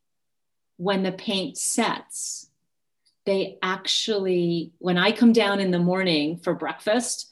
when 0.77 1.03
the 1.03 1.13
paint 1.13 1.57
sets 1.57 2.51
they 3.27 3.59
actually 3.63 4.73
when 4.79 4.97
i 4.97 5.11
come 5.11 5.33
down 5.33 5.61
in 5.61 5.71
the 5.71 5.79
morning 5.79 6.37
for 6.37 6.55
breakfast 6.55 7.31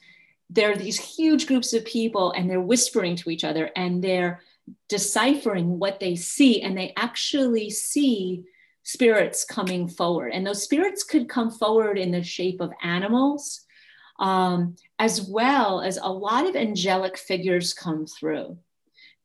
there 0.49 0.71
are 0.71 0.77
these 0.77 0.99
huge 0.99 1.47
groups 1.47 1.73
of 1.73 1.83
people 1.85 2.31
and 2.31 2.49
they're 2.49 2.61
whispering 2.61 3.15
to 3.15 3.29
each 3.29 3.43
other 3.43 3.69
and 3.75 4.03
they're 4.03 4.41
deciphering 4.89 5.79
what 5.79 5.99
they 5.99 6.15
see 6.15 6.61
and 6.61 6.77
they 6.77 6.93
actually 6.95 7.69
see 7.69 8.43
spirits 8.83 9.43
coming 9.43 9.87
forward. 9.87 10.31
And 10.33 10.45
those 10.45 10.63
spirits 10.63 11.03
could 11.03 11.27
come 11.27 11.51
forward 11.51 11.97
in 11.97 12.11
the 12.11 12.23
shape 12.23 12.61
of 12.61 12.71
animals 12.81 13.65
um, 14.19 14.75
as 14.99 15.21
well 15.21 15.81
as 15.81 15.97
a 15.97 16.07
lot 16.07 16.47
of 16.47 16.55
angelic 16.55 17.17
figures 17.17 17.73
come 17.73 18.05
through. 18.05 18.57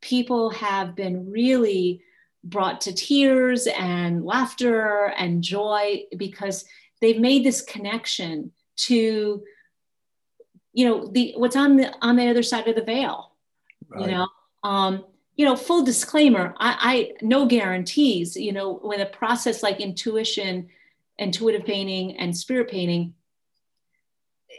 People 0.00 0.50
have 0.50 0.94
been 0.94 1.31
really 1.31 2.02
brought 2.44 2.81
to 2.83 2.92
tears 2.92 3.68
and 3.78 4.24
laughter 4.24 5.12
and 5.16 5.42
joy 5.42 6.02
because 6.16 6.64
they've 7.00 7.20
made 7.20 7.44
this 7.44 7.62
connection 7.62 8.52
to 8.74 9.42
you 10.72 10.88
know 10.88 11.07
the 11.07 11.35
what's 11.37 11.55
on 11.55 11.76
the 11.76 11.94
on 12.00 12.16
the 12.16 12.28
other 12.28 12.42
side 12.42 12.66
of 12.66 12.74
the 12.74 12.83
veil 12.83 13.33
right. 13.88 14.02
you 14.02 14.11
know? 14.11 14.26
Um, 14.64 15.05
you 15.37 15.45
know, 15.47 15.57
full 15.57 15.83
disclaimer, 15.85 16.55
I, 16.59 16.77
I 16.81 17.12
no 17.23 17.47
guarantees, 17.47 18.37
you 18.37 18.53
know, 18.53 18.75
when 18.75 19.01
a 19.01 19.07
process 19.07 19.62
like 19.62 19.81
intuition, 19.81 20.68
intuitive 21.18 21.64
painting 21.64 22.16
and 22.18 22.37
spirit 22.37 22.71
painting, 22.71 23.14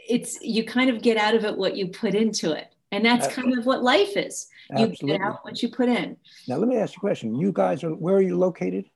it's 0.08 0.40
you 0.42 0.64
kind 0.64 0.90
of 0.90 1.02
get 1.02 1.16
out 1.16 1.34
of 1.34 1.44
it 1.44 1.56
what 1.56 1.76
you 1.76 1.88
put 1.88 2.14
into 2.14 2.52
it. 2.52 2.74
And 2.90 3.04
that's 3.04 3.26
Absolutely. 3.26 3.52
kind 3.52 3.60
of 3.60 3.66
what 3.66 3.82
life 3.82 4.16
is. 4.16 4.48
Absolutely. 4.70 4.96
You 5.00 5.18
get 5.18 5.20
out 5.20 5.44
what 5.44 5.62
you 5.62 5.68
put 5.68 5.88
in. 5.88 6.16
Now 6.48 6.56
let 6.56 6.68
me 6.68 6.76
ask 6.76 6.94
you 6.94 6.98
a 6.98 7.00
question. 7.00 7.36
You 7.36 7.52
guys 7.52 7.84
are 7.84 7.94
where 7.94 8.16
are 8.16 8.22
you 8.22 8.36
located? 8.36 8.86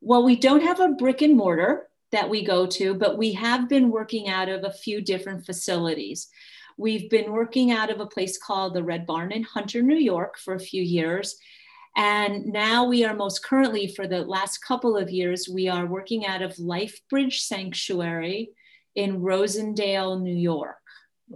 Well, 0.00 0.24
we 0.24 0.36
don't 0.36 0.62
have 0.62 0.80
a 0.80 0.88
brick 0.88 1.22
and 1.22 1.36
mortar 1.36 1.88
that 2.10 2.28
we 2.28 2.44
go 2.44 2.66
to, 2.66 2.94
but 2.94 3.16
we 3.16 3.32
have 3.32 3.68
been 3.68 3.90
working 3.90 4.28
out 4.28 4.48
of 4.48 4.64
a 4.64 4.72
few 4.72 5.00
different 5.00 5.46
facilities. 5.46 6.28
We've 6.76 7.08
been 7.10 7.32
working 7.32 7.70
out 7.70 7.90
of 7.90 8.00
a 8.00 8.06
place 8.06 8.38
called 8.38 8.74
the 8.74 8.84
Red 8.84 9.06
Barn 9.06 9.32
in 9.32 9.42
Hunter, 9.42 9.82
New 9.82 9.96
York 9.96 10.38
for 10.38 10.54
a 10.54 10.60
few 10.60 10.82
years. 10.82 11.36
And 11.96 12.46
now 12.46 12.84
we 12.84 13.04
are 13.04 13.14
most 13.14 13.44
currently, 13.44 13.86
for 13.86 14.06
the 14.06 14.22
last 14.22 14.58
couple 14.58 14.96
of 14.96 15.10
years, 15.10 15.48
we 15.52 15.68
are 15.68 15.86
working 15.86 16.26
out 16.26 16.40
of 16.40 16.58
Lifebridge 16.58 17.40
Sanctuary 17.40 18.50
in 18.94 19.20
Rosendale, 19.20 20.20
New 20.20 20.34
York. 20.34 20.76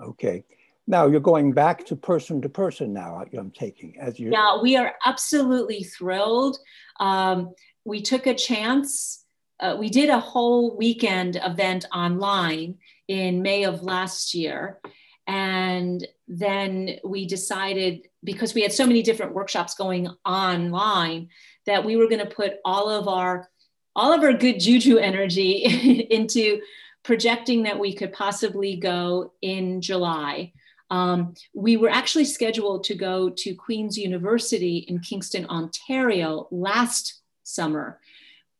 Okay. 0.00 0.44
Now 0.86 1.06
you're 1.06 1.20
going 1.20 1.52
back 1.52 1.84
to 1.86 1.96
person 1.96 2.40
to 2.42 2.48
person 2.48 2.92
now, 2.92 3.24
I'm 3.36 3.50
taking 3.50 3.98
as 3.98 4.18
you. 4.18 4.30
Yeah, 4.30 4.60
we 4.60 4.76
are 4.76 4.94
absolutely 5.04 5.82
thrilled. 5.82 6.58
Um, 7.00 7.54
we 7.84 8.00
took 8.00 8.26
a 8.26 8.34
chance 8.34 9.24
uh, 9.60 9.76
we 9.78 9.88
did 9.88 10.10
a 10.10 10.20
whole 10.20 10.76
weekend 10.76 11.36
event 11.42 11.86
online 11.92 12.76
in 13.08 13.42
May 13.42 13.64
of 13.64 13.82
last 13.82 14.34
year. 14.34 14.80
And 15.26 16.06
then 16.28 16.98
we 17.04 17.26
decided, 17.26 18.08
because 18.22 18.54
we 18.54 18.62
had 18.62 18.72
so 18.72 18.86
many 18.86 19.02
different 19.02 19.34
workshops 19.34 19.74
going 19.74 20.08
online, 20.24 21.28
that 21.66 21.84
we 21.84 21.96
were 21.96 22.08
going 22.08 22.20
to 22.20 22.34
put 22.34 22.54
all 22.64 22.88
of 22.88 23.08
our 23.08 23.48
all 23.94 24.12
of 24.12 24.22
our 24.22 24.34
good 24.34 24.60
juju 24.60 24.98
energy 24.98 25.64
into 26.10 26.60
projecting 27.02 27.62
that 27.62 27.78
we 27.78 27.94
could 27.94 28.12
possibly 28.12 28.76
go 28.76 29.32
in 29.40 29.80
July. 29.80 30.52
Um, 30.90 31.34
we 31.54 31.76
were 31.76 31.88
actually 31.88 32.26
scheduled 32.26 32.84
to 32.84 32.94
go 32.94 33.30
to 33.30 33.54
Queen's 33.54 33.96
University 33.96 34.78
in 34.78 35.00
Kingston, 35.00 35.46
Ontario 35.46 36.46
last 36.50 37.22
summer. 37.42 38.00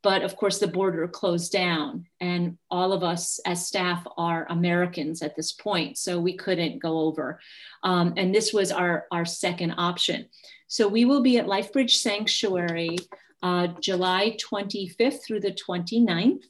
But 0.07 0.23
of 0.23 0.37
course, 0.37 0.59
the 0.61 0.69
border 0.69 1.09
closed 1.09 1.51
down, 1.51 2.07
and 2.21 2.59
all 2.71 2.93
of 2.93 3.03
us 3.03 3.41
as 3.45 3.67
staff 3.67 4.07
are 4.17 4.47
Americans 4.51 5.21
at 5.21 5.35
this 5.35 5.51
point, 5.51 5.99
so 5.99 6.21
we 6.21 6.37
couldn't 6.37 6.79
go 6.79 7.01
over. 7.01 7.41
Um, 7.83 8.15
and 8.17 8.33
this 8.33 8.53
was 8.53 8.71
our, 8.71 9.07
our 9.11 9.25
second 9.25 9.73
option. 9.73 10.29
So 10.69 10.87
we 10.87 11.07
will 11.07 11.23
be 11.23 11.39
at 11.39 11.49
Lifebridge 11.49 11.97
Sanctuary 11.97 12.99
uh, 13.43 13.67
July 13.81 14.37
25th 14.41 15.25
through 15.25 15.41
the 15.41 15.51
29th. 15.51 16.45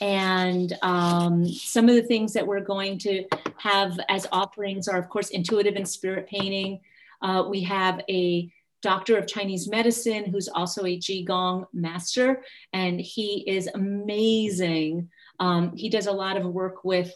And 0.00 0.72
um, 0.80 1.46
some 1.46 1.90
of 1.90 1.94
the 1.94 2.04
things 2.04 2.32
that 2.32 2.46
we're 2.46 2.60
going 2.60 2.96
to 3.00 3.26
have 3.58 4.00
as 4.08 4.26
offerings 4.32 4.88
are, 4.88 4.96
of 4.96 5.10
course, 5.10 5.28
intuitive 5.28 5.76
and 5.76 5.86
spirit 5.86 6.26
painting. 6.26 6.80
Uh, 7.20 7.44
we 7.46 7.64
have 7.64 8.00
a 8.08 8.50
doctor 8.82 9.16
of 9.16 9.26
Chinese 9.26 9.68
medicine 9.68 10.24
who's 10.26 10.48
also 10.48 10.84
a 10.84 10.98
Qigong 10.98 11.66
master, 11.72 12.42
and 12.72 13.00
he 13.00 13.44
is 13.46 13.68
amazing. 13.74 15.08
Um, 15.40 15.76
he 15.76 15.88
does 15.88 16.06
a 16.06 16.12
lot 16.12 16.36
of 16.36 16.44
work 16.44 16.84
with 16.84 17.14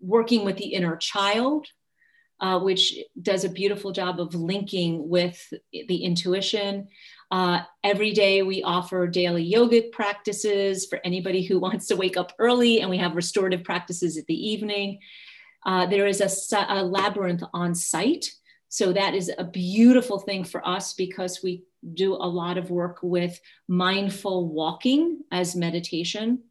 working 0.00 0.44
with 0.44 0.58
the 0.58 0.66
inner 0.66 0.96
child, 0.96 1.66
uh, 2.40 2.60
which 2.60 2.94
does 3.20 3.44
a 3.44 3.48
beautiful 3.48 3.90
job 3.90 4.20
of 4.20 4.34
linking 4.34 5.08
with 5.08 5.52
the 5.72 6.04
intuition. 6.04 6.88
Uh, 7.30 7.60
every 7.82 8.12
day 8.12 8.42
we 8.42 8.62
offer 8.62 9.06
daily 9.06 9.50
yogic 9.50 9.92
practices 9.92 10.86
for 10.86 11.00
anybody 11.04 11.42
who 11.42 11.58
wants 11.66 11.86
to 11.86 11.96
wake 11.96 12.16
up 12.16 12.32
early, 12.38 12.80
and 12.80 12.90
we 12.90 12.98
have 12.98 13.16
restorative 13.16 13.64
practices 13.64 14.16
at 14.16 14.26
the 14.26 14.48
evening. 14.48 14.98
Uh, 15.64 15.86
there 15.86 16.06
is 16.06 16.20
a, 16.20 16.66
a, 16.68 16.84
labyrinth 16.84 17.42
on 17.54 17.74
site. 17.74 18.30
So 18.74 18.92
that 18.92 19.14
is 19.14 19.30
a 19.38 19.44
beautiful 19.44 20.18
thing 20.18 20.42
for 20.42 20.66
us 20.66 20.94
because 20.94 21.44
we 21.44 21.62
do 21.94 22.14
a 22.14 22.26
lot 22.26 22.58
of 22.58 22.70
work 22.70 22.98
with 23.04 23.40
mindful 23.68 24.48
walking 24.48 25.20
as 25.30 25.54
meditation. 25.54 26.42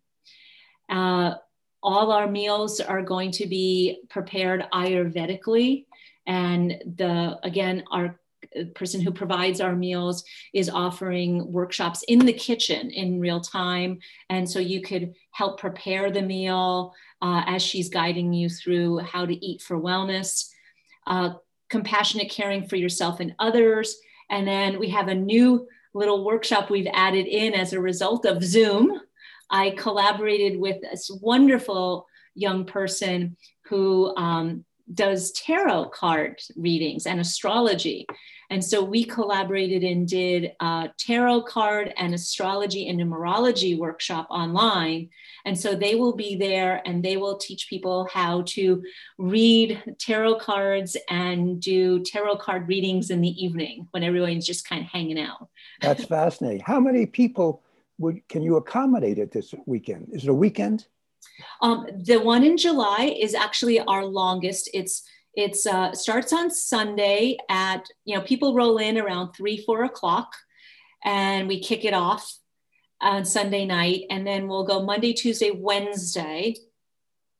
Uh, 0.88 1.33
all 1.81 2.13
our 2.13 2.31
meals 2.31 2.79
are 2.79 3.01
going 3.01 3.31
to 3.31 3.45
be 3.45 4.03
prepared 4.09 4.65
Ayurvedically. 4.73 5.86
And 6.25 6.81
the 6.95 7.39
again, 7.43 7.83
our 7.91 8.17
person 8.73 9.01
who 9.01 9.12
provides 9.12 9.59
our 9.59 9.75
meals 9.75 10.23
is 10.53 10.69
offering 10.69 11.51
workshops 11.51 12.03
in 12.07 12.19
the 12.19 12.31
kitchen 12.31 12.89
in 12.89 13.19
real 13.19 13.41
time. 13.41 13.99
And 14.29 14.49
so 14.49 14.59
you 14.59 14.81
could 14.81 15.13
help 15.31 15.59
prepare 15.59 16.09
the 16.09 16.21
meal 16.21 16.93
uh, 17.21 17.43
as 17.47 17.62
she's 17.62 17.89
guiding 17.89 18.31
you 18.31 18.47
through 18.47 18.99
how 18.99 19.25
to 19.25 19.45
eat 19.45 19.62
for 19.62 19.77
wellness, 19.77 20.49
uh, 21.05 21.33
compassionate 21.73 22.29
caring 22.29 22.67
for 22.67 22.75
yourself 22.75 23.19
and 23.19 23.33
others. 23.39 23.97
And 24.29 24.47
then 24.47 24.79
we 24.79 24.89
have 24.89 25.07
a 25.07 25.15
new 25.15 25.67
little 25.95 26.23
workshop 26.23 26.69
we've 26.69 26.88
added 26.93 27.25
in 27.25 27.55
as 27.55 27.73
a 27.73 27.81
result 27.81 28.27
of 28.27 28.43
Zoom. 28.43 29.01
I 29.49 29.71
collaborated 29.71 30.59
with 30.59 30.81
this 30.81 31.09
wonderful 31.09 32.05
young 32.36 32.65
person 32.65 33.38
who 33.65 34.15
um, 34.17 34.65
does 34.93 35.31
tarot 35.31 35.86
card 35.86 36.39
readings 36.55 37.07
and 37.07 37.19
astrology. 37.19 38.05
And 38.53 38.63
so 38.63 38.83
we 38.83 39.03
collaborated 39.03 39.83
and 39.83 40.07
did 40.07 40.51
a 40.59 40.91
tarot 40.99 41.41
card 41.41 41.91
and 41.97 42.13
astrology 42.13 42.87
and 42.87 42.99
numerology 42.99 43.75
workshop 43.75 44.27
online. 44.29 45.09
And 45.43 45.59
so 45.59 45.73
they 45.73 45.95
will 45.95 46.15
be 46.15 46.35
there 46.35 46.79
and 46.85 47.03
they 47.03 47.17
will 47.17 47.37
teach 47.37 47.67
people 47.67 48.07
how 48.13 48.43
to 48.49 48.83
read 49.17 49.81
tarot 49.97 50.35
cards 50.35 50.95
and 51.09 51.59
do 51.59 52.03
tarot 52.03 52.37
card 52.37 52.67
readings 52.67 53.09
in 53.09 53.21
the 53.21 53.43
evening 53.43 53.87
when 53.89 54.03
everyone's 54.03 54.45
just 54.45 54.69
kind 54.69 54.83
of 54.83 54.87
hanging 54.87 55.19
out. 55.19 55.49
That's 55.81 56.05
fascinating. 56.19 56.61
How 56.63 56.79
many 56.79 57.07
people 57.07 57.63
would 57.97 58.27
can 58.29 58.43
you 58.43 58.57
accommodate 58.57 59.17
at 59.17 59.31
this 59.31 59.55
weekend? 59.65 60.09
Is 60.11 60.25
it 60.25 60.29
a 60.29 60.33
weekend? 60.33 60.85
Um, 61.59 61.87
the 62.03 62.17
one 62.17 62.43
in 62.43 62.57
July 62.57 63.17
is 63.19 63.33
actually 63.33 63.79
our 63.79 64.05
longest. 64.05 64.69
It's 64.75 65.01
it's 65.36 65.65
uh, 65.65 65.93
starts 65.93 66.32
on 66.32 66.52
Sunday 66.52 67.38
at, 67.50 67.86
you 68.06 68.15
know, 68.15 68.22
people 68.22 68.56
roll 68.56 68.78
in 68.78 68.98
around 68.98 69.34
three, 69.34 69.58
four 69.58 69.84
o'clock 69.84 70.34
and 71.04 71.48
we 71.48 71.60
kick 71.60 71.86
it 71.86 71.93
off 71.93 72.38
on 73.02 73.26
Sunday 73.26 73.65
night. 73.65 74.04
And 74.10 74.26
then 74.26 74.48
we'll 74.48 74.65
go 74.65 74.84
Monday, 74.84 75.13
Tuesday, 75.13 75.52
Wednesday. 75.52 76.56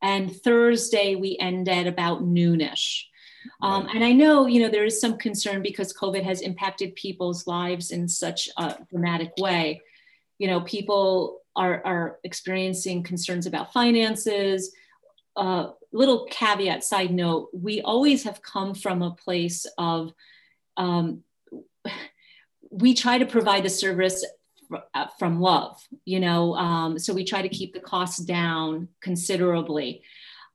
And 0.02 0.36
Thursday, 0.36 1.16
we 1.16 1.38
end 1.40 1.70
at 1.70 1.88
about 1.88 2.24
noonish. 2.24 3.04
Um, 3.62 3.88
and 3.94 4.04
I 4.04 4.12
know, 4.12 4.48
you 4.48 4.62
know, 4.62 4.70
there 4.70 4.86
is 4.86 5.00
some 5.00 5.18
concern 5.18 5.62
because 5.62 5.94
COVID 5.94 6.24
has 6.24 6.42
impacted 6.42 6.96
people's 6.96 7.48
lives 7.48 7.92
in 7.92 8.08
such 8.08 8.50
a 8.58 8.78
dramatic 8.90 9.32
way. 9.38 9.82
You 10.40 10.48
know, 10.48 10.62
people 10.62 11.42
are, 11.56 11.82
are 11.86 12.20
experiencing 12.24 13.04
concerns 13.04 13.46
about 13.46 13.72
finances, 13.72 14.74
uh, 15.36 15.72
little 15.91 16.26
caveat 16.30 16.84
side 16.84 17.12
note 17.12 17.50
we 17.54 17.82
always 17.82 18.24
have 18.24 18.41
come 18.41 18.74
from 18.74 19.02
a 19.02 19.12
place 19.12 19.65
of 19.78 20.12
um, 20.78 21.24
we 22.69 22.93
try 22.93 23.17
to 23.17 23.26
provide 23.26 23.63
the 23.63 23.69
service 23.69 24.26
uh, 24.93 25.08
from 25.19 25.39
love 25.39 25.80
you 26.06 26.19
know 26.19 26.56
um, 26.56 26.98
so 26.98 27.13
we 27.13 27.24
try 27.24 27.41
to 27.41 27.50
keep 27.50 27.74
the 27.74 27.80
costs 27.80 28.19
down 28.19 28.88
considerably. 29.02 30.02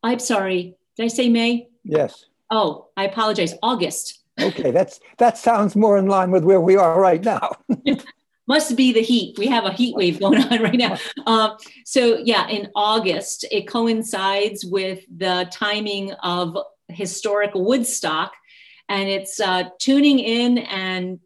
I'm 0.03 0.19
sorry. 0.19 0.75
Did 0.97 1.03
I 1.05 1.07
say 1.07 1.29
May? 1.29 1.69
Yes. 1.83 2.25
Oh, 2.49 2.89
I 2.97 3.05
apologize. 3.05 3.55
August. 3.63 4.19
okay, 4.41 4.71
that's 4.71 4.99
that 5.17 5.37
sounds 5.37 5.75
more 5.75 5.97
in 5.97 6.07
line 6.07 6.31
with 6.31 6.43
where 6.43 6.61
we 6.61 6.75
are 6.75 6.99
right 6.99 7.23
now. 7.23 7.51
Must 8.51 8.75
be 8.75 8.91
the 8.91 9.01
heat. 9.01 9.37
We 9.39 9.47
have 9.47 9.63
a 9.63 9.71
heat 9.71 9.95
wave 9.95 10.19
going 10.19 10.41
on 10.43 10.61
right 10.61 10.75
now. 10.77 10.97
Um, 11.25 11.55
so 11.85 12.17
yeah, 12.17 12.49
in 12.49 12.67
August, 12.75 13.45
it 13.49 13.65
coincides 13.67 14.65
with 14.65 15.05
the 15.15 15.47
timing 15.53 16.11
of 16.11 16.57
historic 16.89 17.51
Woodstock, 17.55 18.33
and 18.89 19.07
it's 19.07 19.39
uh, 19.39 19.69
tuning 19.79 20.19
in 20.19 20.57
and 20.57 21.19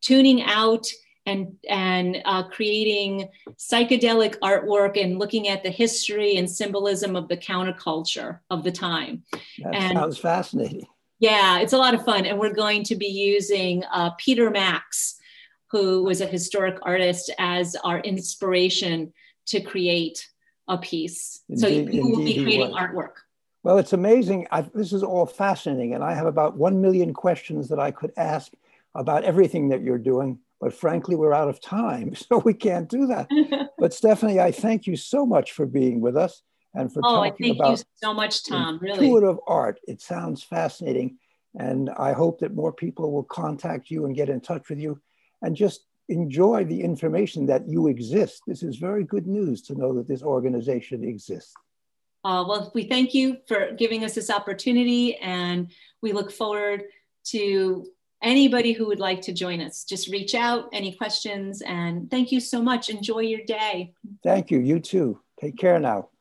tuning 0.00 0.42
out 0.42 0.88
and 1.24 1.54
and 1.70 2.20
uh, 2.24 2.42
creating 2.48 3.28
psychedelic 3.52 4.36
artwork 4.40 5.00
and 5.00 5.20
looking 5.20 5.46
at 5.46 5.62
the 5.62 5.70
history 5.70 6.36
and 6.36 6.50
symbolism 6.50 7.14
of 7.14 7.28
the 7.28 7.36
counterculture 7.36 8.40
of 8.50 8.64
the 8.64 8.72
time. 8.72 9.22
That 9.62 9.74
and, 9.74 9.98
sounds 9.98 10.18
fascinating. 10.18 10.86
Yeah, 11.20 11.60
it's 11.60 11.74
a 11.74 11.78
lot 11.78 11.94
of 11.94 12.04
fun, 12.04 12.26
and 12.26 12.40
we're 12.40 12.54
going 12.54 12.82
to 12.84 12.96
be 12.96 13.06
using 13.06 13.84
uh, 13.92 14.10
Peter 14.18 14.50
Max, 14.50 15.20
who 15.72 16.04
was 16.04 16.20
a 16.20 16.26
historic 16.26 16.78
artist, 16.82 17.30
as 17.38 17.74
our 17.82 17.98
inspiration 18.00 19.12
to 19.46 19.60
create 19.60 20.28
a 20.68 20.78
piece. 20.78 21.40
Indeed, 21.48 21.60
so 21.60 21.66
you 21.68 22.08
will 22.08 22.24
be 22.24 22.42
creating 22.42 22.72
artwork. 22.72 23.14
Well, 23.64 23.78
it's 23.78 23.92
amazing. 23.92 24.46
I, 24.50 24.62
this 24.62 24.92
is 24.92 25.02
all 25.02 25.26
fascinating, 25.26 25.94
and 25.94 26.04
I 26.04 26.14
have 26.14 26.26
about 26.26 26.56
one 26.56 26.80
million 26.80 27.12
questions 27.12 27.68
that 27.70 27.80
I 27.80 27.90
could 27.90 28.12
ask 28.16 28.52
about 28.94 29.24
everything 29.24 29.70
that 29.70 29.82
you're 29.82 29.98
doing 29.98 30.38
but 30.62 30.72
frankly, 30.72 31.16
we're 31.16 31.34
out 31.34 31.48
of 31.48 31.60
time, 31.60 32.14
so 32.14 32.38
we 32.38 32.54
can't 32.54 32.88
do 32.88 33.08
that. 33.08 33.28
but 33.78 33.92
Stephani, 33.92 34.38
I 34.38 34.52
thank 34.52 34.86
you 34.86 34.96
so 34.96 35.26
much 35.26 35.52
for 35.52 35.66
being 35.66 36.00
with 36.00 36.16
us 36.16 36.40
and 36.72 36.90
for 36.90 37.00
oh, 37.04 37.16
talking 37.16 37.46
thank 37.48 37.58
about 37.58 37.78
you 37.78 37.84
so 37.96 38.14
much, 38.14 38.44
Tom. 38.44 38.78
Really, 38.80 39.06
intuitive 39.06 39.38
art. 39.46 39.80
It 39.88 40.00
sounds 40.00 40.44
fascinating, 40.44 41.18
and 41.58 41.90
I 41.90 42.12
hope 42.12 42.38
that 42.40 42.54
more 42.54 42.72
people 42.72 43.10
will 43.10 43.24
contact 43.24 43.90
you 43.90 44.06
and 44.06 44.14
get 44.14 44.28
in 44.28 44.40
touch 44.40 44.68
with 44.68 44.78
you, 44.78 45.00
and 45.42 45.54
just 45.54 45.86
enjoy 46.08 46.64
the 46.64 46.80
information 46.80 47.46
that 47.46 47.68
you 47.68 47.88
exist. 47.88 48.42
This 48.46 48.62
is 48.62 48.76
very 48.76 49.04
good 49.04 49.26
news 49.26 49.62
to 49.62 49.74
know 49.74 49.92
that 49.94 50.08
this 50.08 50.22
organization 50.22 51.04
exists. 51.04 51.52
Uh, 52.24 52.44
well, 52.46 52.70
we 52.74 52.84
thank 52.84 53.14
you 53.14 53.38
for 53.48 53.72
giving 53.76 54.04
us 54.04 54.14
this 54.14 54.30
opportunity, 54.30 55.16
and 55.16 55.70
we 56.02 56.12
look 56.12 56.30
forward 56.30 56.84
to 57.24 57.86
anybody 58.22 58.72
who 58.72 58.86
would 58.86 59.00
like 59.00 59.20
to 59.22 59.32
join 59.32 59.60
us, 59.60 59.84
just 59.84 60.08
reach 60.08 60.34
out, 60.34 60.68
any 60.72 60.94
questions, 60.94 61.62
and 61.62 62.10
thank 62.10 62.30
you 62.30 62.38
so 62.38 62.62
much. 62.62 62.88
Enjoy 62.88 63.20
your 63.20 63.44
day. 63.44 63.92
Thank 64.22 64.52
you. 64.52 64.60
You 64.60 64.78
too. 64.78 65.20
Take 65.40 65.56
care 65.56 65.80
now. 65.80 66.11